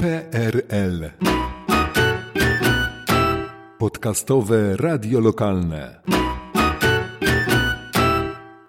PRL 0.00 1.10
Podcastowe 3.78 4.76
radio 4.76 5.20
lokalne 5.20 6.00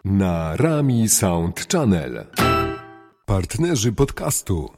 na 0.06 0.56
Rami 0.56 1.10
Sound 1.10 1.68
Channel. 1.72 2.26
Partnerzy 3.26 3.92
podcastu 3.92 4.70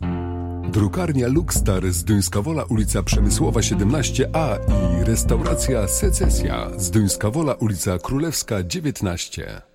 Drukarnia 0.71 1.27
Luxstar 1.27 1.91
z 1.91 2.03
Duńska 2.03 2.41
ulica 2.69 3.03
Przemysłowa 3.03 3.59
17a 3.59 4.57
i 5.01 5.03
restauracja 5.03 5.87
Secesja 5.87 6.69
z 6.77 6.91
Duńska 6.91 7.29
ulica 7.53 7.97
Królewska 7.97 8.63
19. 8.63 9.72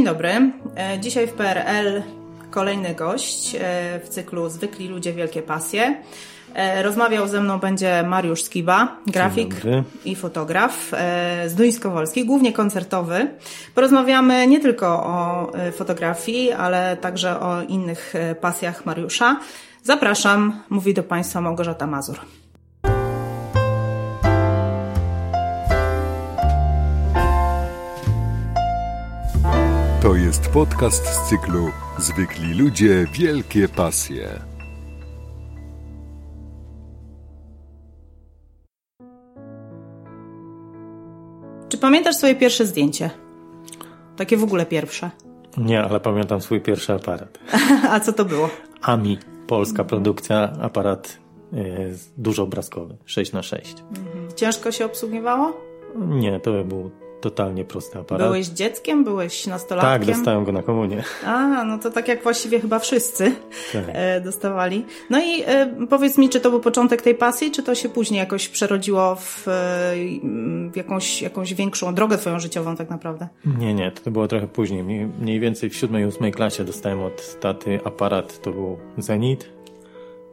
Dzień 0.00 0.06
dobry. 0.06 0.52
E, 0.76 1.00
Dzisiaj 1.00 1.26
w 1.26 1.32
PRL 1.32 2.02
kolejny 2.50 2.94
gość 2.94 3.54
e, 3.54 3.58
w 4.04 4.08
cyklu 4.08 4.48
Zwykli 4.48 4.88
ludzie, 4.88 5.12
wielkie 5.12 5.42
pasje. 5.42 6.02
E, 6.54 6.82
Rozmawiał 6.82 7.28
ze 7.28 7.40
mną 7.40 7.58
będzie 7.58 8.02
Mariusz 8.06 8.42
Skiba, 8.42 8.96
grafik 9.06 9.54
i 10.04 10.16
fotograf 10.16 10.92
z 11.46 11.54
Duńskowolskiej, 11.54 12.26
głównie 12.26 12.52
koncertowy. 12.52 13.28
Porozmawiamy 13.74 14.46
nie 14.46 14.60
tylko 14.60 14.86
o 14.86 15.52
fotografii, 15.72 16.52
ale 16.52 16.96
także 16.96 17.40
o 17.40 17.62
innych 17.62 18.14
pasjach 18.40 18.86
Mariusza. 18.86 19.36
Zapraszam, 19.82 20.62
mówi 20.70 20.94
do 20.94 21.02
Państwa 21.02 21.40
Małgorzata 21.40 21.86
Mazur. 21.86 22.18
To 30.02 30.14
jest 30.14 30.48
podcast 30.48 31.06
z 31.06 31.28
cyklu 31.28 31.70
Zwykli 31.98 32.54
ludzie, 32.54 33.06
wielkie 33.12 33.68
pasje. 33.68 34.40
Czy 41.68 41.78
pamiętasz 41.78 42.16
swoje 42.16 42.34
pierwsze 42.34 42.66
zdjęcie? 42.66 43.10
Takie 44.16 44.36
w 44.36 44.44
ogóle 44.44 44.66
pierwsze. 44.66 45.10
Nie, 45.56 45.82
ale 45.82 46.00
pamiętam 46.00 46.40
swój 46.40 46.60
pierwszy 46.60 46.92
aparat. 46.92 47.38
A 47.90 48.00
co 48.00 48.12
to 48.12 48.24
było? 48.24 48.50
AMI, 48.82 49.18
polska 49.46 49.84
produkcja, 49.84 50.52
aparat 50.60 51.18
e, 51.52 51.56
dużo 52.16 52.42
obrazkowy, 52.42 52.96
6 53.04 53.32
na 53.32 53.42
6 53.42 53.74
Ciężko 54.36 54.72
się 54.72 54.84
obsługiwało? 54.84 55.52
Nie, 55.96 56.40
to 56.40 56.64
był 56.64 56.90
totalnie 57.20 57.64
prosty 57.64 57.98
aparat. 57.98 58.28
Byłeś 58.28 58.46
dzieckiem? 58.46 59.04
Byłeś 59.04 59.46
nastolatkiem? 59.46 60.06
Tak, 60.06 60.16
dostałem 60.16 60.44
go 60.44 60.52
na 60.52 60.62
komunię. 60.62 61.04
A, 61.26 61.64
no 61.64 61.78
to 61.78 61.90
tak 61.90 62.08
jak 62.08 62.22
właściwie 62.22 62.60
chyba 62.60 62.78
wszyscy 62.78 63.32
Tak. 63.72 63.84
e, 63.88 64.20
dostawali. 64.20 64.84
No 65.10 65.18
i 65.20 65.42
e, 65.46 65.86
powiedz 65.90 66.18
mi, 66.18 66.28
czy 66.28 66.40
to 66.40 66.50
był 66.50 66.60
początek 66.60 67.02
tej 67.02 67.14
pasji, 67.14 67.50
czy 67.50 67.62
to 67.62 67.74
się 67.74 67.88
później 67.88 68.18
jakoś 68.18 68.48
przerodziło 68.48 69.14
w, 69.14 69.48
e, 69.48 69.52
w 70.72 70.76
jakąś, 70.76 71.22
jakąś 71.22 71.54
większą 71.54 71.94
drogę 71.94 72.18
twoją 72.18 72.40
życiową 72.40 72.76
tak 72.76 72.90
naprawdę? 72.90 73.28
Nie, 73.58 73.74
nie, 73.74 73.90
to 73.90 74.10
było 74.10 74.28
trochę 74.28 74.46
później. 74.46 74.84
Mniej, 74.84 75.06
mniej 75.20 75.40
więcej 75.40 75.70
w 75.70 75.76
siódmej, 75.76 76.06
ósmej 76.06 76.32
klasie 76.32 76.64
dostałem 76.64 77.02
od 77.02 77.40
taty 77.40 77.80
aparat, 77.84 78.40
to 78.42 78.50
był 78.52 78.78
Zenit 78.98 79.59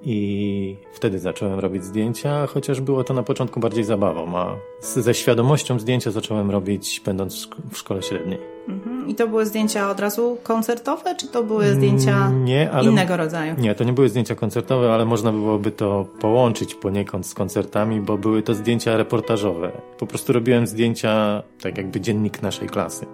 i 0.03 0.77
wtedy 0.93 1.19
zacząłem 1.19 1.59
robić 1.59 1.83
zdjęcia, 1.83 2.47
chociaż 2.47 2.81
było 2.81 3.03
to 3.03 3.13
na 3.13 3.23
początku 3.23 3.59
bardziej 3.59 3.83
zabawą, 3.83 4.37
a 4.37 4.55
ze 4.81 5.13
świadomością 5.13 5.79
zdjęcia 5.79 6.11
zacząłem 6.11 6.51
robić 6.51 7.01
będąc 7.05 7.49
w 7.71 7.77
szkole 7.77 8.01
średniej. 8.03 8.39
Mhm. 8.67 9.07
I 9.07 9.15
to 9.15 9.27
były 9.27 9.45
zdjęcia 9.45 9.89
od 9.89 9.99
razu 9.99 10.37
koncertowe, 10.43 11.15
czy 11.15 11.27
to 11.27 11.43
były 11.43 11.73
zdjęcia 11.73 12.27
Mm, 12.27 12.45
Nie, 12.45 12.71
ale... 12.71 12.89
innego 12.89 13.17
rodzaju? 13.17 13.55
Nie, 13.57 13.75
to 13.75 13.83
nie 13.83 13.93
były 13.93 14.09
zdjęcia 14.09 14.35
koncertowe, 14.35 14.93
ale 14.93 15.05
można 15.05 15.31
byłoby 15.31 15.71
to 15.71 16.05
połączyć 16.19 16.75
poniekąd 16.75 17.27
z 17.27 17.33
koncertami, 17.33 18.01
bo 18.01 18.17
były 18.17 18.43
to 18.43 18.53
zdjęcia 18.53 18.97
reportażowe. 18.97 19.71
Po 19.99 20.07
prostu 20.07 20.33
robiłem 20.33 20.67
zdjęcia, 20.67 21.43
tak 21.61 21.77
jakby 21.77 22.01
dziennik 22.01 22.41
naszej 22.41 22.69
klasy. 22.69 23.05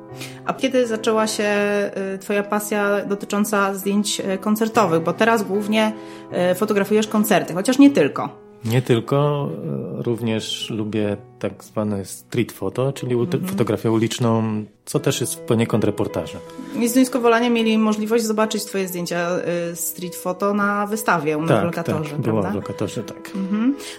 A 0.46 0.54
kiedy 0.54 0.88
zaczęła 0.88 1.28
się 1.28 1.54
y, 2.16 2.18
twoja 2.18 2.44
pasja 2.44 3.06
dotycząca 3.06 3.74
zdjęć 3.74 4.20
y, 4.20 4.38
koncertowych? 4.38 5.04
Bo 5.04 5.14
teraz 5.14 5.44
głównie 5.44 5.94
y, 6.52 6.56
fotografujesz 6.56 7.08
koncerty, 7.08 7.54
chociaż 7.54 7.80
nie 7.80 7.90
tylko. 7.90 8.30
Nie 8.66 8.82
tylko, 8.82 9.50
również 9.98 10.70
lubię 10.70 11.18
tak 11.44 11.64
zwane 11.64 12.06
street 12.06 12.52
photo, 12.52 12.94
czyli 12.94 13.16
ut- 13.16 13.48
fotografię 13.50 13.92
uliczną, 13.92 14.44
co 14.86 15.00
też 15.00 15.22
jest 15.22 15.40
poniekąd 15.40 15.84
reportażem. 15.84 16.42
I 16.80 16.88
z 16.88 16.94
Duńskowolania 16.94 17.50
mieli 17.50 17.78
możliwość 17.78 18.24
zobaczyć 18.24 18.66
twoje 18.66 18.88
zdjęcia 18.88 19.30
y, 19.72 19.76
street 19.76 20.16
photo 20.16 20.54
na 20.54 20.88
wystawie 20.88 21.38
u 21.38 21.42
w 21.42 21.48
Tak, 21.48 21.64
lokatorze, 21.64 22.10
tak, 22.10 22.22
było 22.22 22.44
w 22.44 22.56
lokatorze, 22.56 23.04
tak. 23.04 23.32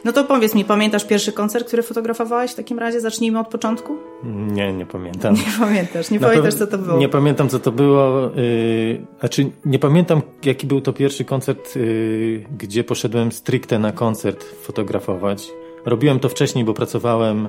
No 0.05 0.13
to 0.13 0.25
powiedz 0.25 0.55
mi, 0.55 0.65
pamiętasz 0.65 1.05
pierwszy 1.05 1.33
koncert, 1.33 1.67
który 1.67 1.83
fotografowałeś 1.83 2.51
w 2.53 2.55
takim 2.55 2.79
razie? 2.79 3.01
Zacznijmy 3.01 3.39
od 3.39 3.49
początku? 3.49 3.97
Nie, 4.25 4.73
nie 4.73 4.87
pamiętam. 4.87 5.35
Nie 5.45 5.59
pamiętasz, 5.59 6.11
nie 6.11 6.21
Na 6.21 6.29
pamiętasz 6.29 6.55
co 6.55 6.67
to 6.67 6.79
było. 6.79 6.99
Nie 6.99 7.09
pamiętam, 7.09 7.49
co 7.49 7.59
to 7.59 7.73
było. 7.73 8.31
Yy, 8.37 9.07
znaczy, 9.21 9.51
nie 9.65 9.79
pamiętam, 9.79 10.23
jaki 10.45 10.67
był 10.67 10.81
to 10.81 10.93
pierwszy 10.93 11.25
koncert, 11.25 11.77
yy, 11.77 12.45
gdzie 12.59 12.85
poszedłem 12.85 13.33
stricte 13.33 13.79
na 13.79 13.93
koncert 13.93 14.45
fotografować. 14.45 15.51
Robiłem 15.87 16.21
to 16.21 16.29
wcześniej, 16.29 16.65
bo 16.65 16.75
pracowałem 16.75 17.49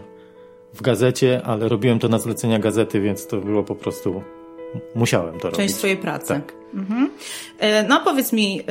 w 0.73 0.81
gazecie, 0.81 1.41
ale 1.45 1.69
robiłem 1.69 1.99
to 1.99 2.07
na 2.07 2.19
zlecenia 2.19 2.59
gazety, 2.59 3.01
więc 3.01 3.27
to 3.27 3.37
było 3.37 3.63
po 3.63 3.75
prostu. 3.75 4.23
Musiałem 4.95 5.33
to 5.39 5.43
robić. 5.43 5.57
Część 5.57 5.75
twojej 5.75 5.97
pracy. 5.97 6.27
Tak. 6.27 6.53
Mhm. 6.73 7.09
E, 7.59 7.87
No 7.87 8.01
powiedz 8.03 8.33
mi, 8.33 8.59
y, 8.59 8.63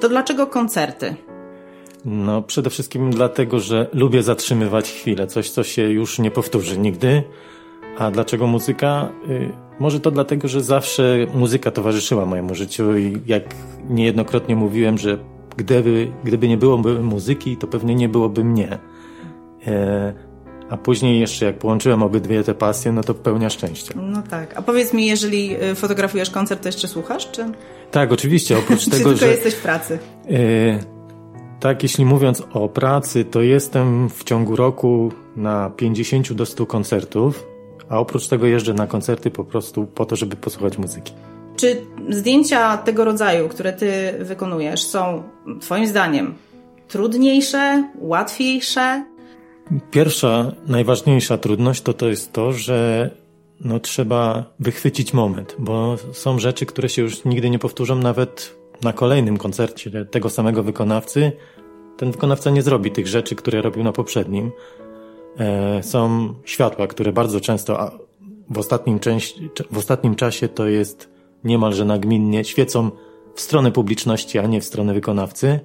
to 0.00 0.08
dlaczego 0.08 0.46
koncerty? 0.46 1.14
No, 2.04 2.42
przede 2.42 2.70
wszystkim 2.70 3.10
dlatego, 3.10 3.60
że 3.60 3.86
lubię 3.92 4.22
zatrzymywać 4.22 4.90
chwilę, 4.90 5.26
coś, 5.26 5.50
co 5.50 5.64
się 5.64 5.82
już 5.82 6.18
nie 6.18 6.30
powtórzy 6.30 6.78
nigdy. 6.78 7.22
A 7.98 8.10
dlaczego 8.10 8.46
muzyka? 8.46 9.08
Y, 9.28 9.52
może 9.80 10.00
to 10.00 10.10
dlatego, 10.10 10.48
że 10.48 10.60
zawsze 10.60 11.26
muzyka 11.34 11.70
towarzyszyła 11.70 12.26
mojemu 12.26 12.54
życiu 12.54 12.96
i 12.96 13.18
jak 13.26 13.42
niejednokrotnie 13.90 14.56
mówiłem, 14.56 14.98
że 14.98 15.18
gdyby, 15.56 16.12
gdyby 16.24 16.48
nie 16.48 16.56
byłoby 16.56 17.00
muzyki, 17.02 17.56
to 17.56 17.66
pewnie 17.66 17.94
nie 17.94 18.08
byłoby 18.08 18.44
mnie. 18.44 18.78
E, 19.66 20.12
a 20.70 20.76
później 20.76 21.20
jeszcze 21.20 21.46
jak 21.46 21.58
połączyłem 21.58 22.02
obydwie 22.02 22.44
te 22.44 22.54
pasje, 22.54 22.92
no 22.92 23.02
to 23.02 23.14
pełnia 23.14 23.50
szczęścia. 23.50 23.94
No 23.96 24.22
tak. 24.30 24.58
A 24.58 24.62
powiedz 24.62 24.92
mi, 24.92 25.06
jeżeli 25.06 25.62
y, 25.62 25.74
fotografujesz 25.74 26.30
koncert, 26.30 26.62
to 26.62 26.68
jeszcze 26.68 26.88
słuchasz, 26.88 27.30
czy, 27.30 27.44
Tak, 27.90 28.12
oczywiście, 28.12 28.58
oprócz 28.58 28.80
czy 28.84 28.90
tego, 28.90 29.04
tylko 29.04 29.20
że... 29.20 29.28
jesteś 29.28 29.54
w 29.54 29.62
pracy? 29.62 29.98
E, 30.30 30.96
Tak, 31.60 31.82
jeśli 31.82 32.04
mówiąc 32.04 32.42
o 32.52 32.68
pracy, 32.68 33.24
to 33.24 33.42
jestem 33.42 34.08
w 34.08 34.24
ciągu 34.24 34.56
roku 34.56 35.12
na 35.36 35.70
50 35.70 36.32
do 36.32 36.46
100 36.46 36.66
koncertów, 36.66 37.46
a 37.88 37.98
oprócz 37.98 38.28
tego 38.28 38.46
jeżdżę 38.46 38.74
na 38.74 38.86
koncerty 38.86 39.30
po 39.30 39.44
prostu 39.44 39.86
po 39.86 40.04
to, 40.06 40.16
żeby 40.16 40.36
posłuchać 40.36 40.78
muzyki. 40.78 41.12
Czy 41.56 41.82
zdjęcia 42.08 42.76
tego 42.76 43.04
rodzaju, 43.04 43.48
które 43.48 43.72
ty 43.72 44.14
wykonujesz, 44.20 44.84
są 44.84 45.22
twoim 45.60 45.86
zdaniem 45.86 46.34
trudniejsze, 46.88 47.90
łatwiejsze? 47.98 49.04
Pierwsza, 49.90 50.52
najważniejsza 50.66 51.38
trudność 51.38 51.82
to 51.82 51.92
to 51.92 52.08
jest 52.08 52.32
to, 52.32 52.52
że 52.52 53.10
no, 53.60 53.80
trzeba 53.80 54.44
wychwycić 54.60 55.14
moment, 55.14 55.56
bo 55.58 55.96
są 56.12 56.38
rzeczy, 56.38 56.66
które 56.66 56.88
się 56.88 57.02
już 57.02 57.24
nigdy 57.24 57.50
nie 57.50 57.58
powtórzą, 57.58 57.96
nawet 57.96 58.56
na 58.82 58.92
kolejnym 58.92 59.36
koncercie 59.36 60.04
tego 60.04 60.30
samego 60.30 60.62
wykonawcy. 60.62 61.32
Ten 61.96 62.10
wykonawca 62.10 62.50
nie 62.50 62.62
zrobi 62.62 62.90
tych 62.90 63.06
rzeczy, 63.06 63.34
które 63.34 63.62
robił 63.62 63.84
na 63.84 63.92
poprzednim. 63.92 64.52
E, 65.38 65.82
są 65.82 66.34
światła, 66.44 66.86
które 66.86 67.12
bardzo 67.12 67.40
często, 67.40 67.80
a 67.80 67.98
w 68.50 68.58
ostatnim, 68.58 68.98
części, 68.98 69.50
w 69.70 69.78
ostatnim 69.78 70.14
czasie 70.14 70.48
to 70.48 70.68
jest 70.68 71.10
niemalże 71.44 71.84
nagminnie, 71.84 72.44
świecą 72.44 72.90
w 73.34 73.40
stronę 73.40 73.72
publiczności, 73.72 74.38
a 74.38 74.46
nie 74.46 74.60
w 74.60 74.64
stronę 74.64 74.94
wykonawcy. 74.94 75.60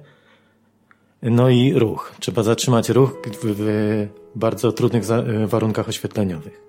No 1.22 1.48
i 1.48 1.72
ruch. 1.74 2.14
Trzeba 2.20 2.42
zatrzymać 2.42 2.88
ruch 2.88 3.22
w, 3.26 3.44
w 3.44 4.08
bardzo 4.34 4.72
trudnych 4.72 5.04
za, 5.04 5.22
warunkach 5.46 5.88
oświetleniowych. 5.88 6.60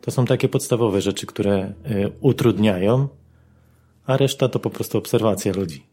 To 0.00 0.10
są 0.10 0.24
takie 0.24 0.48
podstawowe 0.48 1.00
rzeczy, 1.00 1.26
które 1.26 1.54
e, 1.54 1.72
utrudniają, 2.20 3.08
a 4.06 4.16
reszta 4.16 4.48
to 4.48 4.58
po 4.58 4.70
prostu 4.70 4.98
obserwacja 4.98 5.52
ludzi. 5.52 5.86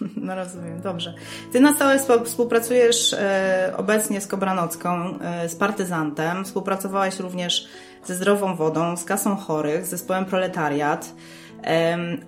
No 0.16 0.34
rozumiem, 0.34 0.80
dobrze. 0.80 1.14
Ty 1.52 1.60
na 1.60 1.74
stałe 1.74 1.98
współpracujesz 2.24 3.12
e, 3.12 3.74
obecnie 3.76 4.20
z 4.20 4.26
Kobranocką, 4.26 5.18
e, 5.20 5.48
z 5.48 5.54
Partyzantem, 5.54 6.44
współpracowałeś 6.44 7.18
również 7.18 7.68
ze 8.04 8.14
Zdrową 8.14 8.56
Wodą, 8.56 8.96
z 8.96 9.04
Kasą 9.04 9.36
Chorych, 9.36 9.86
z 9.86 9.90
zespołem 9.90 10.24
Proletariat, 10.24 11.14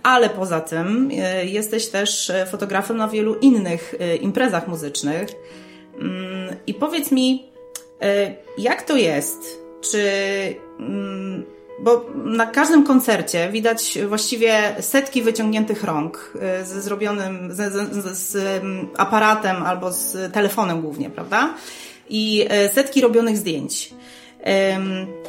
ale 0.03 0.31
poza 0.31 0.61
tym 0.61 1.11
e, 1.13 1.47
jesteś 1.47 1.87
też 1.87 2.31
e, 2.31 2.47
fotografem 2.47 2.97
na 2.97 3.09
wielu 3.09 3.35
innych 3.35 3.95
e, 4.01 4.17
imprezach 4.17 4.69
muzycznych. 4.69 5.29
Mm, 6.01 6.57
I 6.67 6.75
powiedz 6.75 7.13
mi, 7.13 7.51
jak 8.59 8.83
to 8.83 8.97
jest? 8.97 9.39
Czy 9.81 10.03
mm, 10.79 11.45
bo 11.81 12.07
na 12.15 12.47
każdym 12.47 12.85
koncercie 12.87 13.49
widać 13.53 13.99
właściwie 14.09 14.75
setki 14.81 15.23
wyciągniętych 15.23 15.85
rąk 15.85 16.33
ze 16.65 16.83
zrobionym 16.83 17.55
z, 17.55 17.73
z, 17.73 18.19
z 18.19 18.63
aparatem 18.97 19.63
albo 19.63 19.93
z 19.93 20.33
telefonem 20.33 20.83
głównie, 20.83 21.11
prawda? 21.11 21.55
I 22.09 22.49
setki 22.73 23.01
robionych 23.01 23.37
zdjęć. 23.37 23.95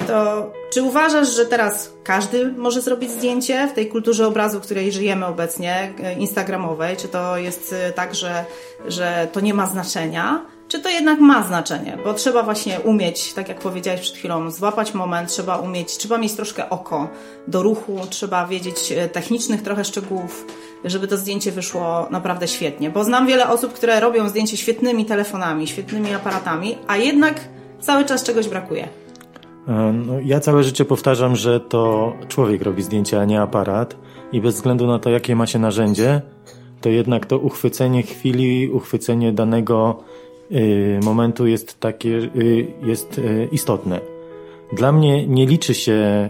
To 0.07 0.51
czy 0.73 0.83
uważasz, 0.83 1.35
że 1.35 1.45
teraz 1.45 1.93
każdy 2.03 2.51
może 2.51 2.81
zrobić 2.81 3.11
zdjęcie 3.11 3.67
w 3.67 3.73
tej 3.73 3.87
kulturze 3.87 4.27
obrazu, 4.27 4.59
w 4.59 4.63
której 4.63 4.91
żyjemy 4.91 5.25
obecnie, 5.25 5.93
y, 6.15 6.19
instagramowej? 6.19 6.97
Czy 6.97 7.07
to 7.07 7.37
jest 7.37 7.75
tak, 7.95 8.15
że, 8.15 8.45
że 8.87 9.27
to 9.31 9.39
nie 9.39 9.53
ma 9.53 9.67
znaczenia? 9.67 10.45
czy 10.71 10.79
to 10.79 10.89
jednak 10.89 11.19
ma 11.19 11.43
znaczenie, 11.43 11.97
bo 12.03 12.13
trzeba 12.13 12.43
właśnie 12.43 12.79
umieć, 12.79 13.33
tak 13.33 13.49
jak 13.49 13.59
powiedziałeś 13.59 14.01
przed 14.01 14.15
chwilą, 14.15 14.51
złapać 14.51 14.93
moment, 14.93 15.29
trzeba 15.29 15.57
umieć, 15.57 15.97
trzeba 15.97 16.17
mieć 16.17 16.33
troszkę 16.33 16.69
oko 16.69 17.07
do 17.47 17.63
ruchu, 17.63 17.99
trzeba 18.09 18.47
wiedzieć 18.47 18.91
e, 18.91 19.09
technicznych 19.09 19.61
trochę 19.61 19.85
szczegółów, 19.85 20.45
żeby 20.85 21.07
to 21.07 21.17
zdjęcie 21.17 21.51
wyszło 21.51 22.07
naprawdę 22.11 22.47
świetnie. 22.47 22.89
Bo 22.89 23.03
znam 23.03 23.27
wiele 23.27 23.49
osób, 23.49 23.73
które 23.73 23.99
robią 23.99 24.29
zdjęcie 24.29 24.57
świetnymi 24.57 25.05
telefonami, 25.05 25.67
świetnymi 25.67 26.13
aparatami, 26.13 26.77
a 26.87 26.97
jednak 26.97 27.35
cały 27.81 28.05
czas 28.05 28.23
czegoś 28.23 28.49
brakuje. 28.49 28.87
E, 29.67 29.93
no, 29.93 30.13
ja 30.25 30.39
całe 30.39 30.63
życie 30.63 30.85
powtarzam, 30.85 31.35
że 31.35 31.59
to 31.59 32.13
człowiek 32.27 32.61
robi 32.61 32.83
zdjęcia, 32.83 33.21
a 33.21 33.25
nie 33.25 33.41
aparat 33.41 33.95
i 34.31 34.41
bez 34.41 34.55
względu 34.55 34.87
na 34.87 34.99
to, 34.99 35.09
jakie 35.09 35.35
ma 35.35 35.47
się 35.47 35.59
narzędzie, 35.59 36.21
to 36.81 36.89
jednak 36.89 37.25
to 37.25 37.37
uchwycenie 37.37 38.03
chwili, 38.03 38.69
uchwycenie 38.69 39.33
danego 39.33 40.03
Y, 40.51 40.99
momentu 41.03 41.47
jest 41.47 41.79
takie, 41.79 42.09
y, 42.09 42.67
jest 42.83 43.17
y, 43.17 43.49
istotne. 43.51 43.99
Dla 44.73 44.91
mnie 44.91 45.27
nie 45.27 45.45
liczy 45.45 45.73
się 45.73 46.29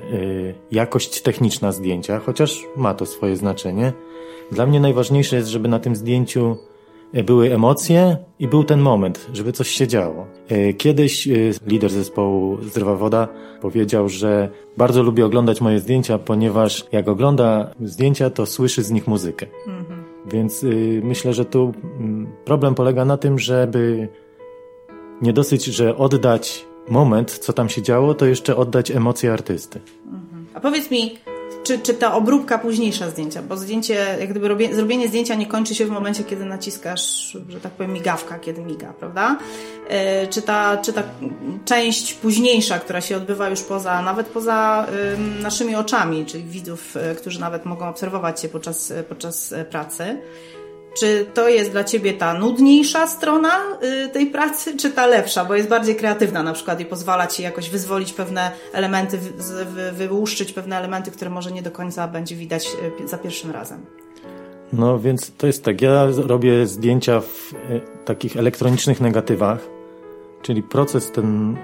jakość 0.71 1.21
techniczna 1.21 1.71
zdjęcia, 1.71 2.19
chociaż 2.19 2.63
ma 2.77 2.93
to 2.93 3.05
swoje 3.05 3.35
znaczenie. 3.35 3.93
Dla 4.51 4.65
mnie 4.65 4.79
najważniejsze 4.79 5.35
jest, 5.35 5.49
żeby 5.49 5.67
na 5.67 5.79
tym 5.79 5.95
zdjęciu 5.95 6.57
były 7.13 7.53
emocje 7.53 8.17
i 8.39 8.47
był 8.47 8.63
ten 8.63 8.79
moment, 8.79 9.27
żeby 9.33 9.51
coś 9.51 9.67
się 9.67 9.87
działo. 9.87 10.27
Kiedyś 10.77 11.27
lider 11.65 11.89
zespołu 11.89 12.57
Zdrowa 12.61 12.95
Woda 12.95 13.27
powiedział, 13.61 14.09
że 14.09 14.49
bardzo 14.77 15.03
lubi 15.03 15.23
oglądać 15.23 15.61
moje 15.61 15.79
zdjęcia, 15.79 16.17
ponieważ 16.17 16.85
jak 16.91 17.07
ogląda 17.07 17.71
zdjęcia, 17.81 18.29
to 18.29 18.45
słyszy 18.45 18.83
z 18.83 18.91
nich 18.91 19.07
muzykę. 19.07 19.45
Mhm. 19.67 20.03
Więc 20.25 20.63
y, 20.63 21.01
myślę, 21.03 21.33
że 21.33 21.45
tu 21.45 21.73
problem 22.45 22.75
polega 22.75 23.05
na 23.05 23.17
tym, 23.17 23.39
żeby 23.39 24.07
nie 25.21 25.33
dosyć, 25.33 25.65
że 25.65 25.97
oddać 25.97 26.65
moment, 26.89 27.31
co 27.31 27.53
tam 27.53 27.69
się 27.69 27.81
działo, 27.81 28.13
to 28.13 28.25
jeszcze 28.25 28.55
oddać 28.55 28.91
emocje 28.91 29.33
artysty. 29.33 29.79
Mhm. 30.05 30.45
A 30.53 30.59
powiedz 30.59 30.91
mi, 30.91 31.17
czy, 31.63 31.79
czy 31.79 31.93
ta 31.93 32.13
obróbka 32.13 32.57
późniejsza 32.57 33.09
zdjęcia, 33.09 33.41
bo 33.41 33.57
zdjęcie, 33.57 34.17
jak 34.19 34.29
gdyby 34.29 34.47
robię, 34.47 34.75
zrobienie 34.75 35.07
zdjęcia 35.07 35.35
nie 35.35 35.45
kończy 35.45 35.75
się 35.75 35.85
w 35.85 35.89
momencie, 35.89 36.23
kiedy 36.23 36.45
naciskasz, 36.45 37.37
że 37.49 37.59
tak 37.59 37.71
powiem, 37.71 37.93
migawka, 37.93 38.39
kiedy 38.39 38.61
miga, 38.61 38.93
prawda? 38.99 39.37
E, 39.87 40.27
czy, 40.27 40.41
ta, 40.41 40.77
czy 40.77 40.93
ta 40.93 41.03
część 41.65 42.13
późniejsza, 42.13 42.79
która 42.79 43.01
się 43.01 43.17
odbywa 43.17 43.49
już 43.49 43.61
poza, 43.61 44.01
nawet 44.01 44.27
poza 44.27 44.87
naszymi 45.41 45.75
oczami, 45.75 46.25
czyli 46.25 46.43
widzów, 46.43 46.97
e, 46.97 47.15
którzy 47.15 47.39
nawet 47.39 47.65
mogą 47.65 47.89
obserwować 47.89 48.41
się 48.41 48.49
podczas, 48.49 48.93
podczas 49.09 49.53
pracy, 49.69 50.21
czy 50.93 51.25
to 51.33 51.49
jest 51.49 51.71
dla 51.71 51.83
Ciebie 51.83 52.13
ta 52.13 52.33
nudniejsza 52.33 53.07
strona 53.07 53.61
y, 54.05 54.09
tej 54.09 54.27
pracy, 54.27 54.77
czy 54.77 54.91
ta 54.91 55.07
lepsza, 55.07 55.45
bo 55.45 55.55
jest 55.55 55.69
bardziej 55.69 55.95
kreatywna 55.95 56.43
na 56.43 56.53
przykład 56.53 56.79
i 56.79 56.85
pozwala 56.85 57.27
Ci 57.27 57.43
jakoś 57.43 57.69
wyzwolić 57.69 58.13
pewne 58.13 58.51
elementy, 58.73 59.19
wyłuszczyć 59.93 60.53
pewne 60.53 60.77
elementy, 60.77 61.11
które 61.11 61.29
może 61.29 61.51
nie 61.51 61.61
do 61.61 61.71
końca 61.71 62.07
będzie 62.07 62.35
widać 62.35 62.67
y, 63.01 63.07
za 63.07 63.17
pierwszym 63.17 63.51
razem? 63.51 63.85
No 64.73 64.99
więc 64.99 65.31
to 65.37 65.47
jest 65.47 65.63
tak, 65.63 65.81
ja 65.81 66.07
robię 66.17 66.67
zdjęcia 66.67 67.21
w 67.21 67.53
y, 67.53 67.81
takich 68.05 68.37
elektronicznych 68.37 69.01
negatywach, 69.01 69.59
czyli 70.41 70.63
proces 70.63 71.11
ten 71.11 71.57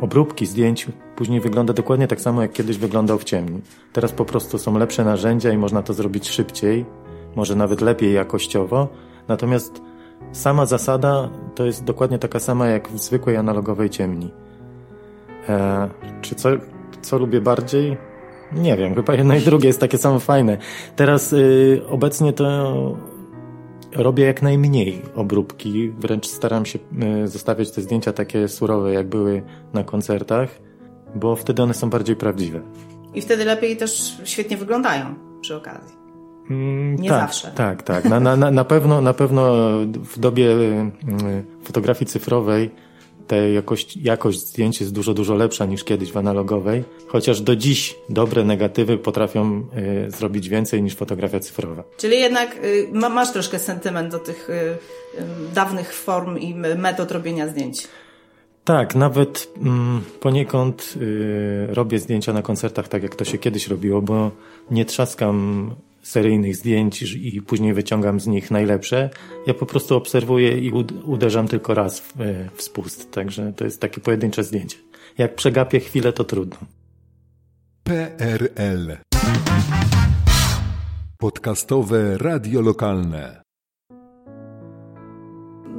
obróbki 0.00 0.46
zdjęć 0.46 0.86
później 1.16 1.40
wygląda 1.40 1.72
dokładnie 1.72 2.08
tak 2.08 2.20
samo, 2.20 2.42
jak 2.42 2.52
kiedyś 2.52 2.78
wyglądał 2.78 3.18
w 3.18 3.24
ciemni. 3.24 3.60
Teraz 3.92 4.12
po 4.12 4.24
prostu 4.24 4.58
są 4.58 4.78
lepsze 4.78 5.04
narzędzia 5.04 5.52
i 5.52 5.56
można 5.56 5.82
to 5.82 5.94
zrobić 5.94 6.28
szybciej 6.28 6.84
może 7.36 7.56
nawet 7.56 7.80
lepiej 7.80 8.12
jakościowo. 8.12 8.88
Natomiast 9.28 9.82
sama 10.32 10.66
zasada 10.66 11.30
to 11.54 11.66
jest 11.66 11.84
dokładnie 11.84 12.18
taka 12.18 12.38
sama 12.40 12.66
jak 12.66 12.88
w 12.88 12.98
zwykłej 12.98 13.36
analogowej 13.36 13.90
ciemni. 13.90 14.30
E, 15.48 15.88
czy 16.20 16.34
co, 16.34 16.48
co 17.02 17.18
lubię 17.18 17.40
bardziej? 17.40 17.96
Nie 18.52 18.76
wiem, 18.76 18.94
chyba 18.94 19.14
jedno 19.14 19.36
i 19.36 19.40
drugie 19.40 19.66
jest 19.66 19.80
takie 19.80 19.98
samo 19.98 20.18
fajne. 20.18 20.58
Teraz 20.96 21.32
y, 21.32 21.82
obecnie 21.88 22.32
to 22.32 22.96
robię 23.92 24.24
jak 24.24 24.42
najmniej 24.42 25.02
obróbki, 25.14 25.90
wręcz 25.90 26.26
staram 26.26 26.66
się 26.66 26.78
y, 27.24 27.28
zostawiać 27.28 27.70
te 27.70 27.80
zdjęcia 27.80 28.12
takie 28.12 28.48
surowe, 28.48 28.92
jak 28.92 29.08
były 29.08 29.42
na 29.72 29.84
koncertach, 29.84 30.48
bo 31.14 31.36
wtedy 31.36 31.62
one 31.62 31.74
są 31.74 31.90
bardziej 31.90 32.16
prawdziwe. 32.16 32.60
I 33.14 33.20
wtedy 33.20 33.44
lepiej 33.44 33.76
też 33.76 34.20
świetnie 34.24 34.56
wyglądają 34.56 35.14
przy 35.40 35.56
okazji. 35.56 35.97
Mm, 36.50 36.96
Nie 36.96 37.08
tak, 37.08 37.20
zawsze. 37.20 37.52
Tak, 37.54 37.82
tak. 37.82 38.04
Na, 38.04 38.20
na, 38.20 38.50
na, 38.50 38.64
pewno, 38.64 39.00
na 39.00 39.14
pewno 39.14 39.52
w 39.86 40.18
dobie 40.18 40.52
mm, 40.52 40.92
fotografii 41.64 42.10
cyfrowej 42.10 42.70
ta 43.28 43.36
jakość, 43.36 43.96
jakość 43.96 44.40
zdjęć 44.40 44.80
jest 44.80 44.92
dużo, 44.92 45.14
dużo 45.14 45.34
lepsza 45.34 45.66
niż 45.66 45.84
kiedyś 45.84 46.12
w 46.12 46.16
analogowej, 46.16 46.84
chociaż 47.08 47.40
do 47.40 47.56
dziś 47.56 47.96
dobre 48.08 48.44
negatywy 48.44 48.98
potrafią 48.98 49.66
y, 50.06 50.10
zrobić 50.10 50.48
więcej 50.48 50.82
niż 50.82 50.94
fotografia 50.94 51.40
cyfrowa. 51.40 51.84
Czyli 51.96 52.20
jednak 52.20 52.56
y, 52.64 52.88
masz 52.92 53.32
troszkę 53.32 53.58
sentyment 53.58 54.12
do 54.12 54.18
tych 54.18 54.50
y, 54.50 54.52
y, 54.52 55.24
dawnych 55.54 55.94
form 55.94 56.38
i 56.38 56.54
metod 56.54 57.10
robienia 57.10 57.48
zdjęć. 57.48 57.88
Tak, 58.64 58.94
nawet 58.94 59.48
mm, 59.62 60.00
poniekąd 60.20 60.94
y, 60.96 61.66
robię 61.70 61.98
zdjęcia 61.98 62.32
na 62.32 62.42
koncertach 62.42 62.88
tak, 62.88 63.02
jak 63.02 63.14
to 63.14 63.24
się 63.24 63.38
kiedyś 63.38 63.68
robiło, 63.68 64.02
bo 64.02 64.30
nie 64.70 64.84
trzaskam 64.84 65.70
seryjnych 66.08 66.56
zdjęć 66.56 67.02
i 67.02 67.42
później 67.42 67.74
wyciągam 67.74 68.20
z 68.20 68.26
nich 68.26 68.50
najlepsze. 68.50 69.10
Ja 69.46 69.54
po 69.54 69.66
prostu 69.66 69.96
obserwuję 69.96 70.58
i 70.58 70.72
uderzam 71.04 71.48
tylko 71.48 71.74
raz 71.74 72.00
w, 72.00 72.20
e, 72.20 72.48
w 72.54 72.62
spust. 72.62 73.10
Także 73.10 73.52
to 73.56 73.64
jest 73.64 73.80
takie 73.80 74.00
pojedyncze 74.00 74.44
zdjęcie. 74.44 74.76
Jak 75.18 75.34
przegapię 75.34 75.80
chwilę, 75.80 76.12
to 76.12 76.24
trudno. 76.24 76.56
PRL 77.82 78.96
Podcastowe 81.18 82.18
Radio 82.18 82.60
Lokalne 82.60 83.42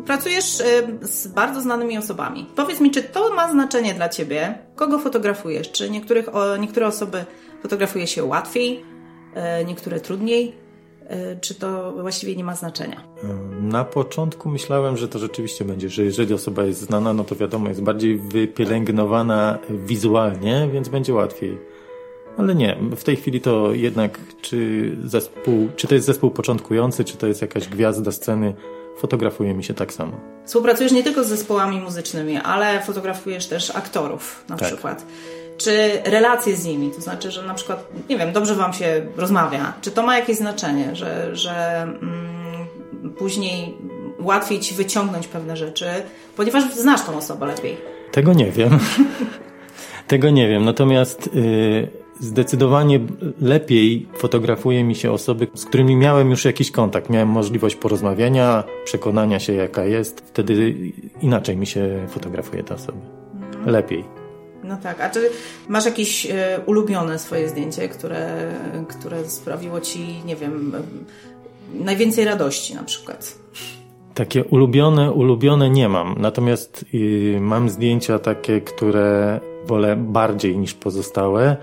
Pracujesz 0.06 0.62
e, 0.62 0.66
z 1.02 1.28
bardzo 1.28 1.62
znanymi 1.62 1.98
osobami. 1.98 2.46
Powiedz 2.56 2.80
mi, 2.80 2.92
czy 2.92 3.04
to 3.04 3.34
ma 3.34 3.52
znaczenie 3.52 3.94
dla 3.94 4.10
Ciebie? 4.10 4.58
Kogo 4.76 5.00
fotografujesz? 5.00 5.72
Czy 5.72 5.90
niektórych, 5.90 6.26
niektóre 6.60 6.88
osoby 6.88 7.26
fotografuje 7.62 8.08
się 8.08 8.24
łatwiej, 8.24 8.84
niektóre 9.66 10.00
trudniej. 10.00 10.54
E, 11.10 11.36
czy 11.36 11.56
to 11.56 11.92
właściwie 11.92 12.36
nie 12.36 12.44
ma 12.44 12.56
znaczenia? 12.56 13.04
Na 13.62 13.86
początku 13.86 14.50
myślałem, 14.50 14.98
że 14.98 15.08
to 15.08 15.20
rzeczywiście 15.20 15.66
będzie, 15.66 15.90
że 15.90 16.04
jeżeli 16.04 16.34
osoba 16.34 16.64
jest 16.64 16.82
znana, 16.82 17.14
no 17.14 17.24
to 17.24 17.36
wiadomo, 17.36 17.70
jest 17.70 17.82
bardziej 17.82 18.18
wypielęgnowana 18.18 19.60
wizualnie, 19.70 20.70
więc 20.74 20.90
będzie 20.90 21.14
łatwiej. 21.14 21.58
Ale 22.38 22.56
nie, 22.56 22.78
w 22.96 23.04
tej 23.04 23.16
chwili 23.16 23.42
to 23.42 23.74
jednak, 23.74 24.20
czy 24.42 24.92
zespół, 25.04 25.70
czy 25.76 25.88
to 25.88 25.96
jest 25.96 26.08
zespół 26.08 26.32
początkujący, 26.32 27.04
czy 27.04 27.18
to 27.18 27.28
jest 27.28 27.42
jakaś 27.42 27.68
gwiazda 27.68 28.12
sceny, 28.12 28.54
fotografuje 28.98 29.54
mi 29.54 29.64
się 29.64 29.74
tak 29.74 29.94
samo. 29.94 30.12
Współpracujesz 30.46 30.92
nie 30.92 31.04
tylko 31.04 31.24
z 31.24 31.28
zespołami 31.28 31.82
muzycznymi, 31.82 32.38
ale 32.38 32.82
fotografujesz 32.82 33.48
też 33.48 33.76
aktorów 33.76 34.46
na 34.50 34.58
tak. 34.58 34.68
przykład 34.68 35.06
czy 35.60 36.02
relacje 36.06 36.56
z 36.56 36.66
nimi, 36.66 36.92
to 36.92 37.02
znaczy, 37.02 37.32
że 37.32 37.44
na 37.44 37.54
przykład, 37.54 37.88
nie 38.10 38.18
wiem, 38.18 38.32
dobrze 38.32 38.56
Wam 38.56 38.74
się 38.74 39.02
rozmawia, 39.18 39.74
czy 39.82 39.92
to 39.92 40.04
ma 40.04 40.20
jakieś 40.20 40.38
znaczenie, 40.38 40.96
że, 40.96 41.36
że 41.36 41.82
mm, 41.82 42.68
później 43.18 43.78
łatwiej 44.20 44.60
Ci 44.60 44.76
wyciągnąć 44.76 45.28
pewne 45.28 45.58
rzeczy, 45.58 45.86
ponieważ 46.36 46.74
znasz 46.74 47.06
tą 47.06 47.18
osobę 47.18 47.46
lepiej? 47.46 47.78
Tego 48.12 48.34
nie 48.34 48.52
wiem. 48.52 48.80
Tego 50.08 50.30
nie 50.30 50.50
wiem, 50.50 50.66
natomiast 50.66 51.30
yy, 51.34 51.88
zdecydowanie 52.20 53.00
lepiej 53.42 54.08
fotografuje 54.18 54.84
mi 54.84 54.96
się 54.96 55.12
osoby, 55.12 55.48
z 55.54 55.66
którymi 55.66 55.96
miałem 55.96 56.30
już 56.30 56.46
jakiś 56.46 56.72
kontakt, 56.72 57.10
miałem 57.10 57.30
możliwość 57.30 57.76
porozmawiania, 57.76 58.64
przekonania 58.86 59.40
się 59.40 59.54
jaka 59.54 59.86
jest, 59.86 60.22
wtedy 60.28 60.76
inaczej 61.22 61.58
mi 61.58 61.68
się 61.68 62.06
fotografuje 62.08 62.64
ta 62.64 62.76
osoba. 62.76 63.00
Mhm. 63.36 63.70
Lepiej. 63.70 64.19
No 64.64 64.78
tak, 64.78 65.02
a 65.02 65.10
czy 65.10 65.30
masz 65.68 65.86
jakieś 65.86 66.26
e, 66.26 66.60
ulubione 66.66 67.20
swoje 67.20 67.50
zdjęcie, 67.50 67.90
które, 67.90 68.52
które 68.88 69.30
sprawiło 69.30 69.82
ci, 69.82 70.24
nie 70.26 70.36
wiem, 70.36 70.76
e, 70.76 71.84
najwięcej 71.84 72.26
radości 72.26 72.76
na 72.76 72.84
przykład? 72.84 73.40
Takie 74.14 74.44
ulubione, 74.44 75.12
ulubione 75.12 75.70
nie 75.70 75.90
mam. 75.90 76.16
Natomiast 76.18 76.86
y, 76.94 77.38
mam 77.42 77.70
zdjęcia 77.70 78.20
takie, 78.20 78.62
które 78.62 79.40
wolę 79.66 79.96
bardziej 79.96 80.58
niż 80.58 80.74
pozostałe. 80.74 81.58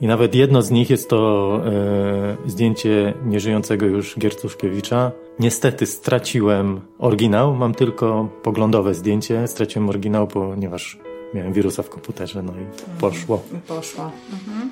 I 0.00 0.06
nawet 0.06 0.34
jedno 0.34 0.62
z 0.62 0.70
nich 0.70 0.90
jest 0.90 1.10
to 1.10 1.60
e, 1.66 2.36
zdjęcie 2.46 3.14
nieżyjącego 3.24 3.86
już 3.86 4.18
Giercuszkiewicza. 4.18 5.12
Niestety 5.38 5.86
straciłem 5.86 6.80
oryginał, 6.98 7.54
mam 7.54 7.74
tylko 7.74 8.28
poglądowe 8.42 8.94
zdjęcie. 8.94 9.48
Straciłem 9.48 9.88
oryginał, 9.88 10.26
ponieważ 10.26 10.98
miałem 11.34 11.52
wirusa 11.52 11.82
w 11.82 11.88
komputerze, 11.88 12.42
no 12.42 12.52
i 12.52 13.00
poszło. 13.00 13.42
Poszło. 13.68 14.10
Mhm. 14.32 14.70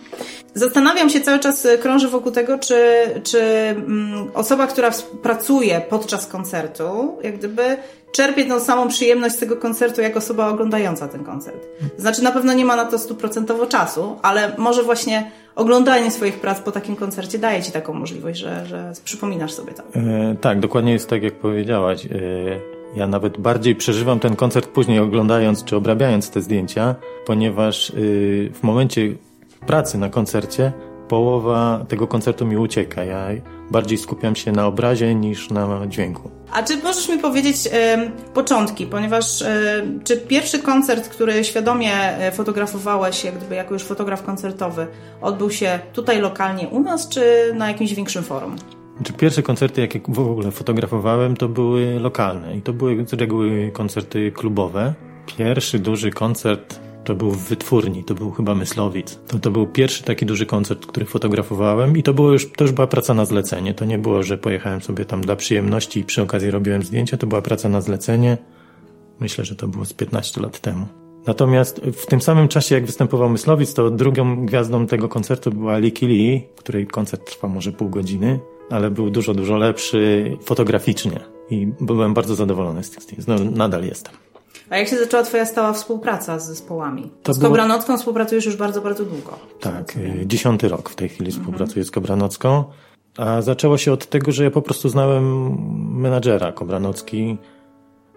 Zastanawiam 0.55 1.11
się 1.11 1.21
cały 1.21 1.38
czas, 1.38 1.64
y, 1.64 1.79
krążę 1.79 2.09
wokół 2.09 2.33
tego, 2.33 2.59
czy, 2.59 2.85
czy 3.23 3.40
mm, 3.40 4.31
osoba, 4.35 4.67
która 4.67 4.90
pracuje 5.23 5.81
podczas 5.90 6.26
koncertu, 6.26 7.19
jak 7.23 7.38
gdyby 7.38 7.76
czerpie 8.12 8.45
tą 8.45 8.61
samą 8.61 8.88
przyjemność 8.88 9.35
z 9.35 9.38
tego 9.38 9.57
koncertu, 9.57 10.00
jak 10.00 10.17
osoba 10.17 10.49
oglądająca 10.49 11.09
ten 11.09 11.25
koncert. 11.25 11.67
Znaczy, 11.97 12.23
na 12.23 12.33
pewno 12.33 12.52
nie 12.52 12.64
ma 12.64 12.76
na 12.76 12.85
to 12.85 12.99
stuprocentowo 12.99 13.67
czasu, 13.67 14.17
ale 14.23 14.52
może 14.59 14.83
właśnie 14.83 15.31
oglądanie 15.55 16.11
swoich 16.11 16.40
prac 16.40 16.61
po 16.61 16.73
takim 16.73 16.97
koncercie 16.97 17.38
daje 17.38 17.62
ci 17.62 17.73
taką 17.73 17.95
możliwość, 17.95 18.40
że, 18.40 18.67
że 18.67 18.93
przypominasz 19.05 19.52
sobie 19.52 19.73
to. 19.75 19.83
E, 19.83 20.37
tak, 20.40 20.61
dokładnie 20.61 20.93
jest 20.93 21.09
tak, 21.09 21.23
jak 21.23 21.35
powiedziałaś. 21.35 22.07
E, 22.07 22.11
ja 22.94 23.06
nawet 23.06 23.38
bardziej 23.38 23.76
przeżywam 23.76 24.20
ten 24.20 24.37
koncert 24.37 24.68
później 24.68 24.99
oglądając 24.99 25.64
czy 25.64 25.76
obrabiając 25.76 26.30
te 26.30 26.40
zdjęcia, 26.40 26.94
ponieważ 27.26 27.90
y, 27.90 28.50
w 28.54 28.62
momencie 28.62 29.14
pracy 29.66 29.99
na 29.99 30.09
koncercie 30.09 30.73
połowa 31.09 31.85
tego 31.88 32.06
koncertu 32.06 32.47
mi 32.47 32.56
ucieka. 32.56 33.04
Ja 33.04 33.28
bardziej 33.70 33.99
skupiam 33.99 34.37
się 34.37 34.52
na 34.52 34.66
obrazie 34.66 35.14
niż 35.14 35.50
na 35.50 35.87
dźwięku. 35.87 36.30
A 36.52 36.62
czy 36.62 36.76
możesz 36.76 37.09
mi 37.09 37.18
powiedzieć 37.18 37.56
e, 37.73 38.11
początki, 38.35 38.87
ponieważ 38.87 39.42
e, 39.42 39.82
czy 40.04 40.16
pierwszy 40.16 40.59
koncert, 40.59 41.09
który 41.09 41.44
świadomie 41.44 41.94
e, 41.94 42.32
fotografowałeś, 42.32 43.25
jak 43.25 43.35
gdyby 43.35 43.54
jako 43.54 43.75
już 43.75 43.82
fotograf 43.82 44.23
koncertowy, 44.23 44.87
odbył 45.20 45.50
się 45.50 45.78
tutaj 45.92 46.20
lokalnie 46.20 46.68
u 46.68 46.80
nas, 46.80 47.09
czy 47.09 47.52
na 47.54 47.68
jakimś 47.68 47.94
większym 47.94 48.23
forum? 48.23 48.56
Czy 49.04 49.12
pierwsze 49.12 49.42
koncerty, 49.42 49.80
jakie 49.80 50.00
w 50.09 50.19
ogóle 50.19 50.50
fotografowałem, 50.50 51.37
to 51.37 51.49
były 51.49 52.00
lokalne 52.00 52.57
i 52.57 52.62
to 52.62 52.73
były 52.73 53.07
z 53.07 53.12
reguły 53.12 53.71
koncerty 53.73 54.33
klubowe. 54.33 54.95
Pierwszy 55.38 55.78
duży 55.78 56.11
koncert 56.11 56.80
to 57.04 57.14
był 57.14 57.30
w 57.30 57.49
wytwórni, 57.49 58.04
to 58.04 58.14
był 58.14 58.30
chyba 58.30 58.54
Myslowic. 58.54 59.19
To, 59.28 59.38
to 59.38 59.50
był 59.50 59.66
pierwszy 59.66 60.02
taki 60.02 60.26
duży 60.26 60.47
koncert, 60.47 60.87
który 60.87 61.07
fotografowałem 61.07 61.97
i 61.97 62.02
to, 62.02 62.14
było 62.14 62.33
już, 62.33 62.52
to 62.52 62.64
już 62.64 62.73
była 62.73 62.87
praca 62.87 63.14
na 63.14 63.25
zlecenie. 63.25 63.75
To 63.75 63.85
nie 63.85 63.99
było, 63.99 64.23
że 64.23 64.38
pojechałem 64.38 64.80
sobie 64.80 65.04
tam 65.04 65.21
dla 65.21 65.37
przyjemności 65.37 66.00
i 66.00 66.04
przy 66.04 66.23
okazji 66.23 66.50
robiłem 66.50 66.83
zdjęcia, 66.83 67.16
to 67.16 67.26
była 67.26 67.42
praca 67.42 67.69
na 67.69 67.80
zlecenie. 67.80 68.38
Myślę, 69.21 69.45
że 69.45 69.57
to 69.57 69.69
było 69.69 69.85
z 69.85 69.92
15 69.92 70.40
lat 70.40 70.61
temu. 70.61 70.87
Natomiast 71.26 71.80
w 71.80 72.07
tym 72.07 72.21
samym 72.21 72.49
czasie, 72.49 72.75
jak 72.75 72.87
występował 72.87 73.28
Myslowic, 73.28 73.75
to 73.75 73.90
drugą 73.90 74.47
gwiazdą 74.47 74.87
tego 74.87 75.09
koncertu 75.09 75.50
była 75.50 75.78
Liki 75.78 76.07
Lee, 76.07 76.49
której 76.57 76.87
koncert 76.87 77.30
trwa 77.30 77.49
może 77.49 77.73
pół 77.73 77.88
godziny, 77.88 78.40
ale 78.71 78.91
był 78.91 79.11
dużo, 79.11 79.35
dużo 79.35 79.57
lepszy 79.57 80.37
fotograficznie 80.43 81.21
i 81.50 81.73
byłem 81.81 82.15
bardzo 82.15 82.35
zadowolony 82.35 82.85
z 82.85 82.91
tych 82.91 83.03
zdjęć. 83.03 83.27
No, 83.27 83.37
nadal 83.39 83.85
jestem. 83.85 84.15
A 84.71 84.77
jak 84.77 84.89
się 84.89 84.99
zaczęła 84.99 85.23
Twoja 85.23 85.47
stała 85.47 85.73
współpraca 85.73 86.39
z 86.39 86.47
zespołami? 86.47 87.11
To 87.23 87.35
z 87.35 87.39
było... 87.39 87.49
Kobranocką 87.50 87.99
współpracujesz 87.99 88.47
już 88.47 88.57
bardzo, 88.57 88.81
bardzo 88.81 89.05
długo. 89.05 89.39
Tak, 89.61 89.97
y, 89.97 90.27
dziesiąty 90.27 90.69
rok 90.69 90.91
w 90.91 90.95
tej 90.95 91.09
chwili 91.09 91.33
współpracuję 91.33 91.85
z 91.85 91.91
Kobranocką. 91.91 92.65
A 93.17 93.43
zaczęło 93.43 93.79
się 93.79 93.93
od 93.93 94.07
tego, 94.07 94.33
że 94.33 94.45
ja 94.45 94.50
po 94.50 94.62
prostu 94.62 94.89
znałem 94.89 95.57
menadżera 96.00 96.53
Kobranocki. 96.53 97.39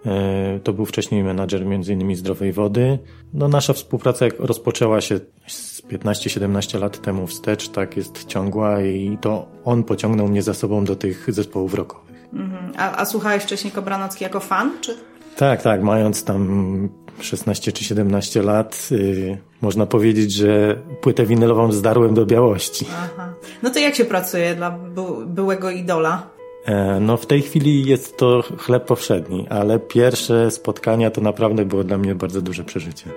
Y, 0.06 0.60
to 0.60 0.72
był 0.72 0.86
wcześniej 0.86 1.24
menadżer 1.24 1.66
między 1.66 1.92
innymi 1.92 2.16
Zdrowej 2.16 2.52
Wody. 2.52 2.98
No 3.34 3.48
nasza 3.48 3.72
współpraca 3.72 4.26
rozpoczęła 4.38 5.00
się 5.00 5.20
z 5.46 5.82
15-17 5.82 6.80
lat 6.80 7.02
temu 7.02 7.26
wstecz, 7.26 7.68
tak 7.68 7.96
jest 7.96 8.24
ciągła 8.24 8.82
i 8.82 9.18
to 9.20 9.46
on 9.64 9.84
pociągnął 9.84 10.28
mnie 10.28 10.42
za 10.42 10.54
sobą 10.54 10.84
do 10.84 10.96
tych 10.96 11.26
zespołów 11.28 11.74
rockowych. 11.74 12.24
Mhm. 12.32 12.72
A, 12.76 12.96
a 12.96 13.04
słuchałeś 13.04 13.42
wcześniej 13.42 13.72
Kobranocki 13.72 14.24
jako 14.24 14.40
fan, 14.40 14.72
czy... 14.80 14.96
Tak, 15.36 15.62
tak, 15.62 15.82
mając 15.82 16.24
tam 16.24 16.88
16 17.20 17.72
czy 17.72 17.84
17 17.84 18.42
lat, 18.42 18.88
yy, 18.90 19.38
można 19.60 19.86
powiedzieć, 19.86 20.32
że 20.32 20.76
płytę 21.00 21.26
winylową 21.26 21.72
zdarłem 21.72 22.14
do 22.14 22.26
białości. 22.26 22.86
Aha. 23.04 23.34
No 23.62 23.70
to 23.70 23.78
jak 23.78 23.94
się 23.94 24.04
pracuje 24.04 24.54
dla 24.54 24.70
by 24.70 25.26
byłego 25.26 25.70
idola? 25.70 26.33
E, 26.64 27.00
no 27.00 27.16
w 27.16 27.26
tej 27.26 27.42
chwili 27.42 27.86
jest 27.86 28.16
to 28.16 28.42
chleb 28.58 28.84
powszedni, 28.84 29.46
ale 29.48 29.78
pierwsze 29.78 30.50
spotkania 30.50 31.10
to 31.10 31.20
naprawdę 31.20 31.64
było 31.64 31.84
dla 31.84 31.98
mnie 31.98 32.14
bardzo 32.14 32.42
duże 32.42 32.64
przeżycie. 32.64 33.10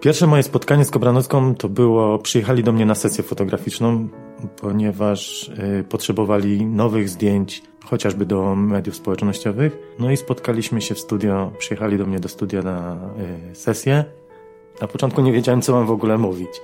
Pierwsze 0.00 0.26
moje 0.26 0.42
spotkanie 0.42 0.84
z 0.84 0.90
Kobranowską 0.90 1.54
to 1.54 1.68
było, 1.68 2.18
przyjechali 2.18 2.64
do 2.64 2.72
mnie 2.72 2.86
na 2.86 2.94
sesję 2.94 3.24
fotograficzną, 3.24 4.08
ponieważ 4.60 5.48
y, 5.48 5.84
potrzebowali 5.88 6.66
nowych 6.66 7.08
zdjęć, 7.08 7.62
chociażby 7.84 8.26
do 8.26 8.54
mediów 8.54 8.96
społecznościowych. 8.96 9.78
No 9.98 10.10
i 10.10 10.16
spotkaliśmy 10.16 10.80
się 10.80 10.94
w 10.94 10.98
studio, 11.00 11.52
przyjechali 11.58 11.98
do 11.98 12.06
mnie 12.06 12.20
do 12.20 12.28
studia 12.28 12.62
na 12.62 12.98
y, 13.52 13.54
sesję. 13.54 14.04
Na 14.82 14.88
początku 14.88 15.22
nie 15.22 15.32
wiedziałem, 15.32 15.62
co 15.62 15.72
mam 15.72 15.86
w 15.86 15.90
ogóle 15.90 16.18
mówić. 16.18 16.60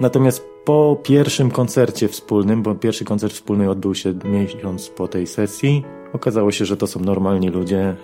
Natomiast 0.00 0.48
po 0.64 1.00
pierwszym 1.02 1.50
koncercie 1.50 2.08
wspólnym, 2.08 2.62
bo 2.62 2.74
pierwszy 2.74 3.04
koncert 3.04 3.32
wspólny 3.32 3.70
odbył 3.70 3.94
się 3.94 4.14
miesiąc 4.24 4.88
po 4.88 5.08
tej 5.08 5.26
sesji, 5.26 5.84
okazało 6.12 6.52
się, 6.52 6.64
że 6.64 6.76
to 6.76 6.86
są 6.86 7.00
normalni 7.00 7.48
ludzie, 7.48 7.96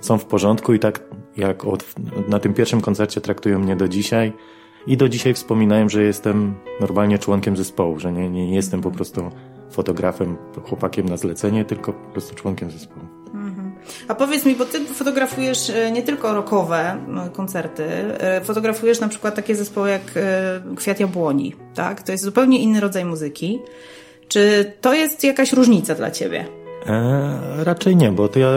y, 0.00 0.04
są 0.04 0.18
w 0.18 0.24
porządku 0.24 0.74
i 0.74 0.78
tak 0.78 1.04
jak 1.36 1.64
od, 1.64 1.84
na 2.28 2.38
tym 2.38 2.54
pierwszym 2.54 2.80
koncercie 2.80 3.20
traktują 3.20 3.58
mnie 3.58 3.76
do 3.76 3.88
dzisiaj. 3.88 4.32
I 4.86 4.96
do 4.96 5.08
dzisiaj 5.08 5.34
wspominają, 5.34 5.88
że 5.88 6.02
jestem 6.02 6.54
normalnie 6.80 7.18
członkiem 7.18 7.56
zespołu, 7.56 7.98
że 7.98 8.12
nie, 8.12 8.30
nie 8.30 8.54
jestem 8.54 8.80
po 8.80 8.90
prostu 8.90 9.30
fotografem, 9.70 10.36
chłopakiem 10.68 11.08
na 11.08 11.16
zlecenie, 11.16 11.64
tylko 11.64 11.92
po 11.92 12.12
prostu 12.12 12.34
członkiem 12.34 12.70
zespołu. 12.70 13.06
Mhm. 13.34 13.59
A 14.08 14.14
powiedz 14.14 14.46
mi, 14.46 14.56
bo 14.56 14.64
ty 14.64 14.84
fotografujesz 14.84 15.70
e, 15.70 15.90
nie 15.90 16.02
tylko 16.02 16.34
rockowe 16.34 16.96
koncerty, 17.32 17.84
e, 17.84 18.40
fotografujesz 18.40 19.00
na 19.00 19.08
przykład 19.08 19.34
takie 19.34 19.56
zespoły 19.56 19.90
jak 19.90 20.02
e, 20.16 20.60
Kwiat 20.76 21.00
Jabłoni, 21.00 21.54
tak? 21.74 22.02
To 22.02 22.12
jest 22.12 22.24
zupełnie 22.24 22.58
inny 22.58 22.80
rodzaj 22.80 23.04
muzyki. 23.04 23.58
Czy 24.28 24.72
to 24.80 24.94
jest 24.94 25.24
jakaś 25.24 25.52
różnica 25.52 25.94
dla 25.94 26.10
ciebie? 26.10 26.44
E, 26.86 27.64
raczej 27.64 27.96
nie, 27.96 28.12
bo 28.12 28.28
to 28.28 28.38
ja 28.38 28.50